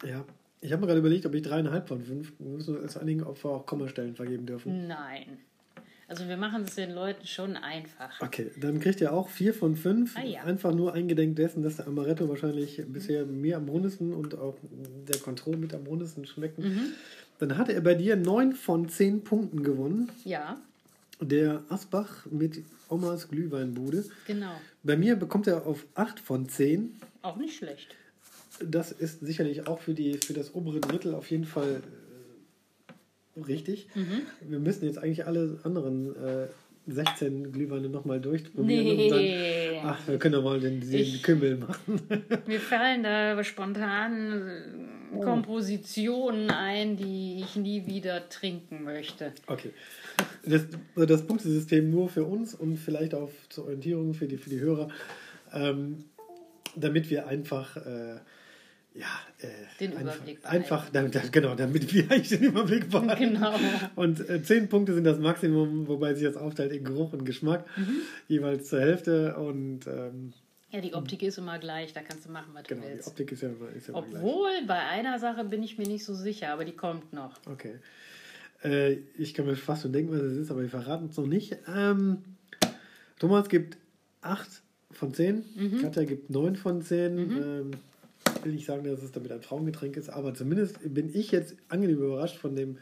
ja. 0.04 0.24
Ich 0.60 0.72
habe 0.72 0.80
mir 0.80 0.86
gerade 0.86 1.00
überlegt, 1.00 1.26
ob 1.26 1.34
ich 1.34 1.42
3,5 1.44 1.86
von 1.86 2.02
5, 2.02 2.32
wir 2.38 2.48
müssen 2.48 2.78
uns 2.78 2.96
einigen, 2.96 3.20
wir 3.20 3.50
auch 3.50 3.66
Kommastellen 3.66 4.16
vergeben 4.16 4.46
dürfen. 4.46 4.86
Nein. 4.86 5.36
Also 6.08 6.28
wir 6.28 6.38
machen 6.38 6.62
es 6.62 6.74
den 6.74 6.92
Leuten 6.92 7.26
schon 7.26 7.56
einfach. 7.56 8.20
Okay, 8.20 8.50
dann 8.58 8.80
kriegt 8.80 9.00
ihr 9.00 9.12
auch 9.12 9.28
4 9.28 9.52
von 9.52 9.76
5. 9.76 10.16
Ah, 10.16 10.22
ja. 10.22 10.42
Einfach 10.44 10.74
nur 10.74 10.94
eingedenk 10.94 11.36
dessen, 11.36 11.62
dass 11.62 11.76
der 11.76 11.86
Amaretto 11.86 12.28
wahrscheinlich 12.28 12.82
bisher 12.86 13.26
mir 13.26 13.56
am 13.58 13.68
rundesten 13.68 14.14
und 14.14 14.38
auch 14.38 14.56
der 15.08 15.18
Contro 15.18 15.50
mit 15.52 15.74
am 15.74 15.86
rundesten 15.86 16.26
schmecken. 16.26 16.62
Mhm. 16.62 16.92
Dann 17.38 17.58
hatte 17.58 17.72
er 17.72 17.80
bei 17.80 17.94
dir 17.94 18.16
9 18.16 18.52
von 18.54 18.88
10 18.88 19.24
Punkten 19.24 19.62
gewonnen. 19.62 20.10
Ja, 20.24 20.56
Der 21.20 21.62
Asbach 21.68 22.26
mit 22.30 22.62
Omas 22.88 23.28
Glühweinbude. 23.28 24.04
genau. 24.26 24.52
Bei 24.82 24.96
mir 24.96 25.16
bekommt 25.16 25.46
er 25.46 25.66
auf 25.66 25.84
8 25.94 26.20
von 26.20 26.48
10. 26.48 26.94
Auch 27.22 27.36
nicht 27.36 27.56
schlecht. 27.56 27.88
Das 28.62 28.92
ist 28.92 29.20
sicherlich 29.20 29.66
auch 29.66 29.80
für, 29.80 29.94
die, 29.94 30.18
für 30.18 30.32
das 30.32 30.54
obere 30.54 30.80
Drittel 30.80 31.14
auf 31.14 31.30
jeden 31.30 31.44
Fall 31.46 31.80
äh, 33.36 33.40
richtig. 33.40 33.88
Mhm. 33.94 34.22
Wir 34.48 34.58
müssen 34.60 34.84
jetzt 34.84 34.98
eigentlich 34.98 35.26
alle 35.26 35.58
anderen 35.64 36.14
äh, 36.16 36.46
16 36.86 37.50
Glühweine 37.52 37.88
nochmal 37.88 38.20
durchprobieren. 38.20 38.86
Und 38.98 39.08
dann, 39.10 39.18
Nee. 39.20 39.80
ach, 39.82 39.98
wir 40.06 40.18
können 40.18 40.34
doch 40.34 40.44
mal 40.44 40.60
den, 40.60 40.80
den 40.80 40.92
Ich- 41.00 41.22
Kümmel 41.22 41.56
machen. 41.56 42.00
Mir 42.46 42.60
fallen 42.60 43.02
da 43.02 43.42
spontan 43.42 44.42
Oh. 45.14 45.20
äh, 45.20 45.24
Kompositionen 45.24 46.50
ein, 46.50 46.96
die 46.96 47.40
ich 47.40 47.56
nie 47.56 47.86
wieder 47.86 48.28
trinken 48.28 48.84
möchte. 48.84 49.32
Okay. 49.46 49.70
Das, 50.44 50.66
das 50.96 51.26
Punktesystem 51.26 51.88
nur 51.90 52.08
für 52.08 52.24
uns 52.24 52.54
und 52.54 52.76
vielleicht 52.76 53.14
auch 53.14 53.30
zur 53.48 53.64
Orientierung 53.64 54.12
für 54.14 54.26
die, 54.26 54.36
für 54.36 54.50
die 54.50 54.60
Hörer, 54.60 54.88
ähm, 55.52 56.04
damit 56.76 57.08
wir 57.10 57.28
einfach 57.28 57.76
äh, 57.76 58.16
ja, 58.94 59.06
äh, 59.40 59.48
Den 59.80 59.92
Überblick 59.92 60.38
einfach, 60.44 60.84
einfach 60.84 60.90
damit, 60.90 61.32
genau, 61.32 61.56
damit 61.56 61.92
wir 61.92 62.04
eigentlich 62.10 62.28
den 62.28 62.44
Überblick 62.44 62.90
behalten. 62.90 63.34
Genau. 63.34 63.54
Und 63.96 64.28
äh, 64.28 64.40
zehn 64.42 64.68
Punkte 64.68 64.94
sind 64.94 65.04
das 65.04 65.18
Maximum, 65.18 65.88
wobei 65.88 66.14
sich 66.14 66.24
das 66.24 66.36
aufteilt 66.36 66.72
in 66.72 66.84
Geruch 66.84 67.12
und 67.12 67.24
Geschmack, 67.24 67.66
mhm. 67.76 68.02
jeweils 68.28 68.68
zur 68.68 68.80
Hälfte. 68.80 69.36
Und 69.36 69.88
ähm, 69.88 70.32
ja, 70.70 70.80
die 70.80 70.94
Optik 70.94 71.22
ist 71.22 71.38
immer 71.38 71.58
gleich, 71.58 71.92
da 71.92 72.02
kannst 72.02 72.26
du 72.26 72.30
machen, 72.30 72.50
was 72.52 72.64
genau, 72.64 72.82
du 72.82 72.88
willst. 72.88 73.06
Die 73.06 73.10
Optik 73.10 73.32
ist 73.32 73.42
ja 73.42 73.48
immer, 73.48 73.68
ist 73.70 73.88
ja 73.88 73.94
Obwohl, 73.94 74.50
gleich. 74.50 74.66
bei 74.68 74.78
einer 74.78 75.18
Sache 75.18 75.44
bin 75.44 75.64
ich 75.64 75.76
mir 75.76 75.88
nicht 75.88 76.04
so 76.04 76.14
sicher, 76.14 76.50
aber 76.50 76.64
die 76.64 76.72
kommt 76.72 77.12
noch. 77.12 77.32
Okay. 77.50 77.74
Äh, 78.62 78.98
ich 79.18 79.34
kann 79.34 79.46
mir 79.46 79.56
fast 79.56 79.82
schon 79.82 79.92
denken, 79.92 80.12
was 80.12 80.20
es 80.20 80.36
ist, 80.36 80.50
aber 80.52 80.62
wir 80.62 80.70
verraten 80.70 81.06
es 81.10 81.16
noch 81.16 81.26
nicht. 81.26 81.56
Ähm, 81.66 82.22
Thomas 83.18 83.48
gibt 83.48 83.76
8 84.22 84.48
von 84.92 85.12
10, 85.12 85.44
mhm. 85.56 85.82
Katja 85.82 86.04
gibt 86.04 86.30
9 86.30 86.54
von 86.54 86.80
10. 86.80 87.14
Mhm. 87.14 87.42
Ähm, 87.42 87.70
will 88.44 88.52
nicht 88.52 88.66
sagen, 88.66 88.84
dass 88.84 89.02
es 89.02 89.12
damit 89.12 89.32
ein 89.32 89.42
Frauengetränk 89.42 89.96
ist, 89.96 90.10
aber 90.10 90.34
zumindest 90.34 90.78
bin 90.82 91.14
ich 91.14 91.30
jetzt 91.30 91.56
angenehm 91.68 91.98
überrascht 91.98 92.36
von 92.36 92.54
dem 92.54 92.78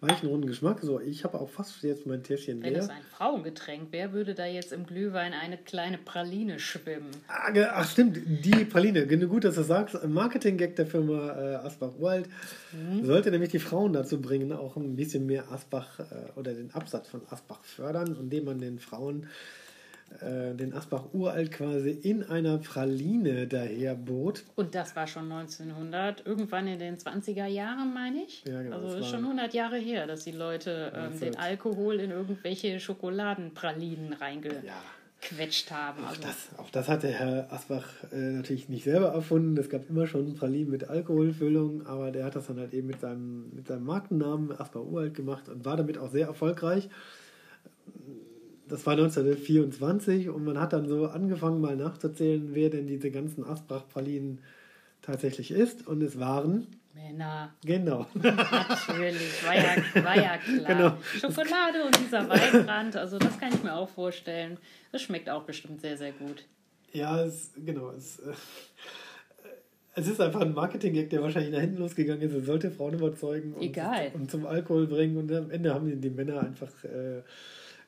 weichen, 0.00 0.28
runden 0.28 0.46
Geschmack. 0.46 0.80
So, 0.82 1.00
ich 1.00 1.24
habe 1.24 1.40
auch 1.40 1.48
fast 1.48 1.82
jetzt 1.82 2.06
mein 2.06 2.22
Täschchen 2.22 2.60
leer. 2.60 2.72
Wenn 2.72 2.80
es 2.80 2.88
ein 2.88 3.02
Frauengetränk 3.10 3.92
wäre, 3.92 4.12
würde 4.12 4.34
da 4.34 4.46
jetzt 4.46 4.72
im 4.72 4.86
Glühwein 4.86 5.32
eine 5.32 5.56
kleine 5.56 5.98
Praline 5.98 6.58
schwimmen. 6.58 7.10
Ah, 7.28 7.52
ach, 7.72 7.88
stimmt, 7.88 8.18
die 8.26 8.64
Praline. 8.64 9.06
Gut, 9.26 9.44
dass 9.44 9.54
du 9.54 9.62
sagst. 9.62 10.06
Marketing-Gag 10.06 10.76
der 10.76 10.86
Firma 10.86 11.32
äh, 11.32 11.54
Asbach-Uralt 11.56 12.28
mhm. 12.72 13.04
sollte 13.04 13.30
nämlich 13.30 13.50
die 13.50 13.58
Frauen 13.58 13.92
dazu 13.92 14.20
bringen, 14.20 14.52
auch 14.52 14.76
ein 14.76 14.96
bisschen 14.96 15.26
mehr 15.26 15.50
Asbach 15.50 16.00
äh, 16.00 16.38
oder 16.38 16.54
den 16.54 16.72
Absatz 16.72 17.08
von 17.08 17.22
Asbach 17.30 17.64
fördern, 17.64 18.16
indem 18.20 18.44
man 18.44 18.58
den 18.58 18.78
Frauen 18.78 19.28
äh, 20.20 20.54
den 20.54 20.72
Asbach 20.74 21.12
uralt 21.12 21.50
quasi 21.50 21.90
in 21.90 22.22
einer 22.22 22.58
Praline 22.58 23.46
daherbot. 23.46 24.44
Und 24.54 24.74
das 24.74 24.94
war 24.94 25.06
schon 25.06 25.30
1900, 25.30 26.24
irgendwann 26.24 26.68
in 26.68 26.78
den 26.78 26.98
20er 26.98 27.46
Jahren, 27.46 27.92
meine 27.92 28.22
ich. 28.22 28.44
Ja, 28.44 28.62
genau, 28.62 28.76
also 28.76 28.98
ist 28.98 29.08
schon 29.08 29.24
100 29.24 29.54
Jahre 29.54 29.76
her, 29.76 30.06
dass 30.06 30.24
die 30.24 30.32
Leute 30.32 30.92
ähm, 30.94 31.18
den 31.18 31.36
Alkohol 31.36 32.00
in 32.00 32.10
irgendwelche 32.10 32.78
Schokoladenpralinen 32.78 34.12
reingequetscht 34.12 35.70
ja. 35.70 35.76
haben. 35.76 36.04
Auch, 36.04 36.10
also 36.10 36.22
das, 36.22 36.48
auch 36.58 36.70
das 36.70 36.88
hat 36.88 37.02
der 37.02 37.12
Herr 37.12 37.52
Asbach 37.52 37.88
äh, 38.12 38.16
natürlich 38.16 38.68
nicht 38.68 38.84
selber 38.84 39.08
erfunden. 39.08 39.56
Es 39.56 39.68
gab 39.68 39.90
immer 39.90 40.06
schon 40.06 40.34
Pralinen 40.34 40.70
mit 40.70 40.88
Alkoholfüllung, 40.88 41.86
aber 41.86 42.12
der 42.12 42.24
hat 42.24 42.36
das 42.36 42.46
dann 42.46 42.60
halt 42.60 42.72
eben 42.72 42.86
mit 42.86 43.00
seinem, 43.00 43.50
mit 43.52 43.66
seinem 43.66 43.84
Markennamen 43.84 44.52
Asbach 44.52 44.82
uralt 44.82 45.14
gemacht 45.14 45.48
und 45.48 45.64
war 45.64 45.76
damit 45.76 45.98
auch 45.98 46.12
sehr 46.12 46.28
erfolgreich 46.28 46.88
das 48.68 48.86
war 48.86 48.94
1924 48.94 50.28
und 50.28 50.44
man 50.44 50.58
hat 50.58 50.72
dann 50.72 50.88
so 50.88 51.06
angefangen 51.06 51.60
mal 51.60 51.76
nachzuzählen, 51.76 52.50
wer 52.52 52.70
denn 52.70 52.86
diese 52.86 53.10
ganzen 53.10 53.44
Asbach-Pralinen 53.44 54.40
tatsächlich 55.02 55.50
ist 55.50 55.86
und 55.86 56.02
es 56.02 56.18
waren 56.18 56.66
Männer. 56.94 57.52
Genau. 57.64 58.06
Natürlich, 58.14 59.44
war 59.44 59.56
ja, 59.56 60.04
war 60.04 60.16
ja 60.16 60.36
klar. 60.38 60.66
Genau. 60.66 60.96
Schokolade 61.02 61.84
und 61.84 61.98
dieser 61.98 62.28
Weinbrand, 62.28 62.96
also 62.96 63.18
das 63.18 63.38
kann 63.38 63.52
ich 63.52 63.62
mir 63.62 63.74
auch 63.74 63.88
vorstellen. 63.88 64.58
Das 64.92 65.02
schmeckt 65.02 65.28
auch 65.28 65.42
bestimmt 65.42 65.80
sehr, 65.80 65.96
sehr 65.96 66.12
gut. 66.12 66.44
Ja, 66.92 67.24
es, 67.24 67.50
genau. 67.56 67.90
Es, 67.90 68.20
äh, 68.20 68.32
es 69.96 70.06
ist 70.06 70.20
einfach 70.20 70.40
ein 70.40 70.54
Marketing-Gag, 70.54 71.10
der 71.10 71.20
wahrscheinlich 71.22 71.52
nach 71.52 71.60
hinten 71.60 71.78
losgegangen 71.78 72.22
ist. 72.22 72.32
Es 72.32 72.46
sollte 72.46 72.70
Frauen 72.70 72.94
überzeugen 72.94 73.54
und, 73.54 73.62
Egal. 73.62 74.12
und 74.14 74.30
zum 74.30 74.46
Alkohol 74.46 74.86
bringen 74.86 75.16
und 75.16 75.32
am 75.32 75.50
Ende 75.50 75.74
haben 75.74 75.86
die, 75.86 75.96
die 75.96 76.10
Männer 76.10 76.40
einfach. 76.40 76.72
Äh, 76.84 77.22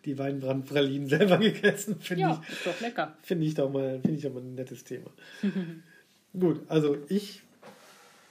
die 0.06 0.16
Weinbrandpralinen 0.18 1.08
selber 1.08 1.38
gegessen. 1.38 2.00
Find 2.00 2.20
ja, 2.20 2.40
ich, 2.42 2.52
ist 2.52 2.66
doch 2.66 2.80
lecker. 2.80 3.16
Finde 3.22 3.46
ich 3.46 3.54
doch 3.54 3.70
mal, 3.70 4.00
finde 4.00 4.16
ich 4.16 4.22
doch 4.22 4.32
mal 4.32 4.40
ein 4.40 4.54
nettes 4.54 4.84
Thema. 4.84 5.10
Gut, 6.38 6.60
also 6.68 6.96
ich, 7.08 7.42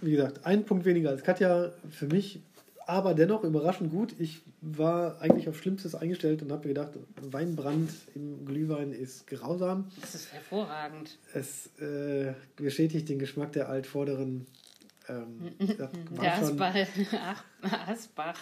wie 0.02 0.12
gesagt, 0.12 0.46
ein 0.46 0.66
Punkt 0.66 0.86
weniger 0.86 1.10
als 1.10 1.24
Katja 1.24 1.72
für 1.90 2.08
mich, 2.08 2.40
aber 2.88 3.16
dennoch 3.16 3.44
überraschend 3.44 3.92
gut. 3.92 4.14
Ich 4.20 4.42
war 4.62 5.20
eigentlich 5.20 5.50
auf 5.50 5.58
Schlimmstes 5.58 5.96
eingestellt 5.96 6.44
und 6.44 6.52
habe 6.52 6.68
mir 6.68 6.76
gedacht, 6.76 6.94
Weinbrand 7.20 7.90
im 8.14 8.46
Glühwein 8.46 8.92
ist 8.92 9.26
grausam. 9.26 9.90
Das 10.00 10.14
ist 10.14 10.32
hervorragend. 10.32 11.18
Es 11.34 11.68
äh, 11.80 12.34
bestätigt 12.56 13.10
den 13.10 13.18
Geschmack 13.18 13.54
der 13.54 13.70
altvorderen 13.70 14.46
ähm, 15.10 15.52
der 16.22 16.36
Asbach, 16.36 16.76
Asbach 17.88 18.40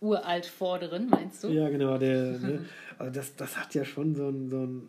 uralt 0.00 0.46
vorderen, 0.46 1.08
meinst 1.08 1.44
du? 1.44 1.48
Ja, 1.48 1.68
genau. 1.68 1.98
Der, 1.98 2.38
ne, 2.38 2.64
also 2.98 3.12
das, 3.12 3.36
das 3.36 3.56
hat 3.56 3.74
ja 3.74 3.84
schon 3.84 4.14
so 4.14 4.28
ein, 4.28 4.48
so 4.48 4.64
ein 4.64 4.88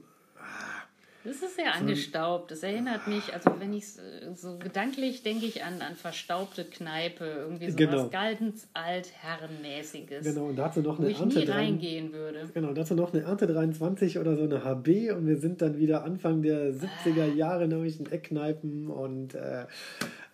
das 1.26 1.42
ist 1.42 1.56
sehr 1.56 1.74
angestaubt. 1.74 2.52
Das 2.52 2.62
erinnert 2.62 3.08
mich, 3.08 3.34
also 3.34 3.52
wenn 3.60 3.74
ich 3.74 3.88
so 4.36 4.60
gedanklich 4.60 5.24
denke 5.24 5.48
ich 5.48 5.64
an, 5.64 5.82
an 5.82 5.96
verstaubte 5.96 6.66
Kneipe, 6.66 7.26
irgendwie 7.26 7.72
so 7.72 7.78
genau. 7.78 8.04
was 8.04 8.12
ganz 8.12 8.68
altherrenmäßiges. 8.74 10.24
Genau, 10.24 10.46
und 10.46 10.56
dazu 10.56 10.82
noch 10.82 11.00
eine 11.00 11.08
wo 11.08 11.12
ich 11.12 11.20
Ernte 11.20 11.40
nie 11.40 11.46
reingehen 11.46 12.14
würde. 12.14 12.48
Genau, 12.54 12.74
dazu 12.74 12.94
noch 12.94 13.12
eine 13.12 13.24
Ernte 13.24 13.48
23 13.48 14.20
oder 14.20 14.36
so 14.36 14.44
eine 14.44 14.64
HB 14.64 15.14
und 15.14 15.28
wir 15.28 15.38
sind 15.38 15.64
dann 15.64 15.80
wieder 15.80 16.04
Anfang 16.04 16.44
der 16.44 16.72
70er 16.74 17.34
Jahre 17.34 17.64
in 17.64 17.72
irgendwelchen 17.72 18.12
Eckkneipen 18.12 18.92
und 18.92 19.34
äh, 19.34 19.66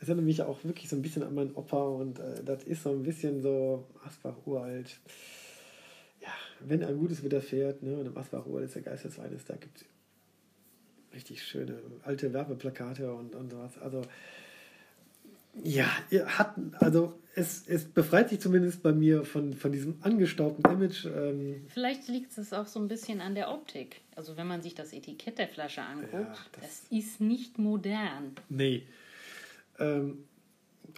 es 0.02 0.10
erinnert 0.10 0.26
mich 0.26 0.42
auch 0.42 0.62
wirklich 0.66 0.90
so 0.90 0.98
ein 0.98 1.02
bisschen 1.02 1.24
an 1.24 1.34
meinen 1.34 1.56
Opa 1.56 1.84
und 1.84 2.20
äh, 2.20 2.44
das 2.44 2.64
ist 2.66 2.84
so 2.84 2.90
ein 2.90 3.04
bisschen 3.04 3.42
so 3.42 3.88
Asbach 4.06 4.36
uralt. 4.46 5.00
Ja, 6.22 6.34
wenn 6.60 6.84
ein 6.84 6.98
gutes 6.98 7.24
Wetter 7.24 7.40
fährt, 7.40 7.82
ne, 7.82 7.98
und 7.98 8.08
im 8.08 8.18
Asbach 8.18 8.46
uralt 8.46 8.66
ist 8.66 8.76
der 8.76 8.82
Geist 8.82 9.06
des 9.06 9.18
Weines, 9.18 9.46
da 9.46 9.56
gibt 9.56 9.78
es 9.78 9.86
richtig 11.14 11.44
schöne 11.44 11.80
alte 12.04 12.34
Werbeplakate 12.34 13.14
und, 13.14 13.36
und 13.36 13.52
sowas. 13.52 13.78
Also 13.80 14.02
ja, 15.64 15.86
hat, 16.26 16.56
also 16.80 17.20
es, 17.36 17.68
es 17.68 17.86
befreit 17.86 18.30
sich 18.30 18.40
zumindest 18.40 18.82
bei 18.84 18.94
mir 18.94 19.26
von, 19.26 19.54
von 19.54 19.72
diesem 19.72 19.98
angestaubten 20.02 20.64
Image. 20.72 21.06
Ähm 21.06 21.66
Vielleicht 21.68 22.08
liegt 22.08 22.38
es 22.38 22.54
auch 22.54 22.68
so 22.68 22.80
ein 22.80 22.88
bisschen 22.88 23.20
an 23.22 23.36
der 23.36 23.52
Optik. 23.52 24.02
Also 24.16 24.38
wenn 24.38 24.48
man 24.48 24.62
sich 24.62 24.76
das 24.76 24.94
Etikett 24.94 25.40
der 25.40 25.48
Flasche 25.48 25.82
anguckt, 25.82 26.14
ja, 26.14 26.36
das, 26.54 26.62
das, 26.62 26.84
ist 26.90 27.20
nicht 27.20 27.58
modern. 27.58 28.36
Nee. 28.50 28.84
Ähm, 29.80 30.24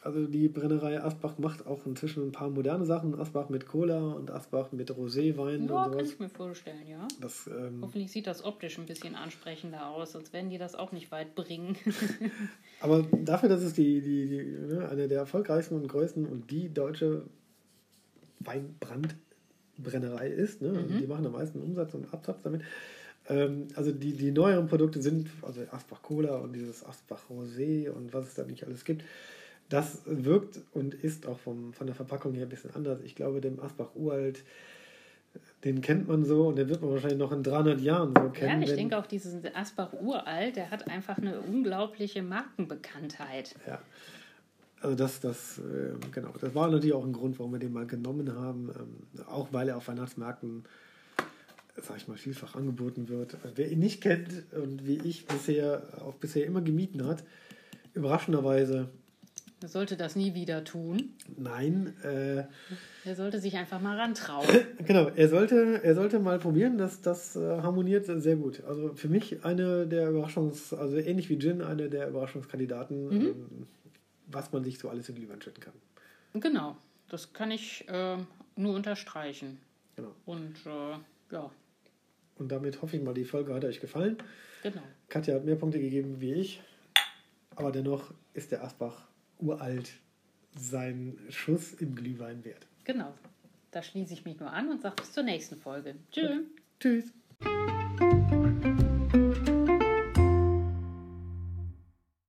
also 0.01 0.27
die 0.27 0.47
Brennerei 0.47 1.01
Asbach 1.01 1.37
macht 1.37 1.65
auch 1.67 1.85
inzwischen 1.85 2.27
ein 2.27 2.31
paar 2.31 2.49
moderne 2.49 2.85
Sachen. 2.85 3.19
Asbach 3.19 3.49
mit 3.49 3.67
Cola 3.67 4.13
und 4.13 4.31
Asbach 4.31 4.71
mit 4.71 4.91
Roséwein 4.91 5.35
ja, 5.35 5.45
und 5.45 5.67
sowas. 5.67 5.95
kann 5.95 6.05
ich 6.05 6.19
mir 6.19 6.29
vorstellen, 6.29 6.87
ja. 6.89 7.07
Das, 7.21 7.47
ähm, 7.47 7.79
Hoffentlich 7.81 8.11
sieht 8.11 8.27
das 8.27 8.43
optisch 8.43 8.77
ein 8.77 8.85
bisschen 8.85 9.15
ansprechender 9.15 9.87
aus, 9.87 10.13
sonst 10.13 10.33
werden 10.33 10.49
die 10.49 10.57
das 10.57 10.75
auch 10.75 10.91
nicht 10.91 11.11
weit 11.11 11.35
bringen. 11.35 11.75
Aber 12.79 13.03
dafür, 13.11 13.49
dass 13.49 13.61
es 13.61 13.73
die, 13.73 14.01
die, 14.01 14.27
die 14.27 14.73
ne, 14.73 14.89
eine 14.89 15.07
der 15.07 15.19
erfolgreichsten 15.19 15.75
und 15.75 15.87
größten 15.87 16.25
und 16.25 16.49
die 16.51 16.73
deutsche 16.73 17.23
Weinbrandbrennerei 18.39 20.27
ist, 20.27 20.61
ne? 20.61 20.69
Mhm. 20.73 20.99
die 20.99 21.07
machen 21.07 21.25
am 21.25 21.33
meisten 21.33 21.61
Umsatz 21.61 21.93
und 21.93 22.13
Absatz 22.13 22.41
damit. 22.43 22.61
Ähm, 23.29 23.67
also 23.75 23.91
die, 23.91 24.13
die 24.13 24.31
neueren 24.31 24.67
Produkte 24.67 25.01
sind, 25.01 25.29
also 25.41 25.61
Asbach 25.71 26.01
Cola 26.01 26.37
und 26.37 26.53
dieses 26.53 26.85
Asbach 26.85 27.21
Rosé 27.29 27.89
und 27.89 28.13
was 28.13 28.27
es 28.27 28.33
da 28.35 28.43
nicht 28.43 28.65
alles 28.65 28.83
gibt 28.83 29.03
das 29.69 30.01
wirkt 30.05 30.59
und 30.73 30.93
ist 30.93 31.25
auch 31.27 31.39
vom, 31.39 31.73
von 31.73 31.87
der 31.87 31.95
Verpackung 31.95 32.33
her 32.33 32.43
ein 32.43 32.49
bisschen 32.49 32.73
anders. 32.75 32.99
Ich 33.03 33.15
glaube, 33.15 33.41
dem 33.41 33.59
Asbach 33.59 33.95
Uralt, 33.95 34.43
den 35.63 35.81
kennt 35.81 36.07
man 36.07 36.25
so 36.25 36.47
und 36.47 36.57
den 36.57 36.69
wird 36.69 36.81
man 36.81 36.91
wahrscheinlich 36.91 37.19
noch 37.19 37.31
in 37.31 37.43
300 37.43 37.81
Jahren 37.81 38.13
so 38.15 38.29
kennen. 38.29 38.61
Ja, 38.61 38.67
ich 38.67 38.75
denke 38.75 38.97
auch, 38.97 39.07
diesen 39.07 39.43
Asbach 39.55 39.93
Uralt, 39.93 40.57
der 40.57 40.69
hat 40.69 40.87
einfach 40.87 41.17
eine 41.17 41.39
unglaubliche 41.41 42.21
Markenbekanntheit. 42.21 43.55
Ja. 43.65 43.79
Also 44.81 44.97
das, 44.97 45.21
das, 45.21 45.59
äh, 45.59 45.93
genau, 46.11 46.33
das 46.39 46.53
war 46.53 46.69
natürlich 46.69 46.93
auch 46.93 47.05
ein 47.05 47.13
Grund, 47.13 47.39
warum 47.39 47.53
wir 47.53 47.59
den 47.59 47.71
mal 47.71 47.87
genommen 47.87 48.35
haben, 48.35 48.69
ähm, 48.77 49.25
auch 49.27 49.47
weil 49.53 49.69
er 49.69 49.77
auf 49.77 49.87
Weihnachtsmärkten, 49.87 50.65
sag 51.81 51.97
ich 51.97 52.09
mal, 52.09 52.17
vielfach 52.17 52.55
angeboten 52.55 53.07
wird. 53.07 53.37
Wer 53.55 53.71
ihn 53.71 53.79
nicht 53.79 54.01
kennt 54.01 54.43
und 54.51 54.85
wie 54.85 54.97
ich 54.97 55.25
bisher 55.25 55.83
auch 56.01 56.15
bisher 56.15 56.45
immer 56.45 56.61
gemieden 56.61 57.07
hat, 57.07 57.23
überraschenderweise 57.93 58.89
er 59.63 59.69
sollte 59.69 59.95
das 59.95 60.17
nie 60.17 60.33
wieder 60.33 60.65
tun. 60.65 61.13
Nein. 61.37 61.95
Äh, 62.03 62.43
er 63.05 63.15
sollte 63.15 63.39
sich 63.39 63.55
einfach 63.55 63.79
mal 63.79 63.97
rantrauen. 63.97 64.45
Genau, 64.85 65.07
er 65.07 65.29
sollte, 65.29 65.81
er 65.81 65.95
sollte 65.95 66.19
mal 66.19 66.37
probieren, 66.37 66.77
dass 66.77 66.99
das 66.99 67.37
äh, 67.37 67.61
harmoniert 67.61 68.05
sehr 68.05 68.35
gut. 68.35 68.61
Also 68.65 68.93
für 68.93 69.07
mich 69.07 69.45
eine 69.45 69.87
der 69.87 70.09
Überraschungs-, 70.09 70.75
also 70.75 70.97
ähnlich 70.97 71.29
wie 71.29 71.39
Gin, 71.39 71.61
eine 71.61 71.89
der 71.89 72.09
Überraschungskandidaten, 72.09 73.05
mhm. 73.05 73.21
ähm, 73.21 73.67
was 74.27 74.51
man 74.51 74.65
sich 74.65 74.77
so 74.79 74.89
alles 74.89 75.07
in 75.07 75.15
Glühwein 75.15 75.41
schütten 75.41 75.63
kann. 75.63 75.73
Genau, 76.33 76.75
das 77.07 77.31
kann 77.31 77.49
ich 77.49 77.87
äh, 77.87 78.17
nur 78.57 78.75
unterstreichen. 78.75 79.59
Genau. 79.95 80.11
Und 80.25 80.55
äh, 80.65 81.33
ja. 81.33 81.49
Und 82.35 82.51
damit 82.51 82.81
hoffe 82.81 82.97
ich 82.97 83.03
mal, 83.03 83.13
die 83.13 83.23
Folge 83.23 83.53
hat 83.53 83.63
euch 83.63 83.79
gefallen. 83.79 84.17
Genau. 84.61 84.81
Katja 85.07 85.35
hat 85.35 85.45
mehr 85.45 85.55
Punkte 85.55 85.79
gegeben 85.79 86.19
wie 86.19 86.33
ich, 86.33 86.61
aber 87.55 87.71
dennoch 87.71 88.13
ist 88.33 88.51
der 88.51 88.61
Asbach 88.61 89.07
uralt 89.43 89.91
sein 90.55 91.17
Schuss 91.29 91.73
im 91.73 91.95
Glühwein 91.95 92.43
wert. 92.45 92.67
Genau. 92.83 93.13
Da 93.71 93.81
schließe 93.81 94.13
ich 94.13 94.23
mich 94.23 94.39
nur 94.39 94.51
an 94.51 94.69
und 94.69 94.81
sage 94.81 94.95
bis 94.97 95.11
zur 95.11 95.23
nächsten 95.23 95.59
Folge. 95.59 95.95
Tschüss. 96.11 96.43
Tschüss. 96.79 97.11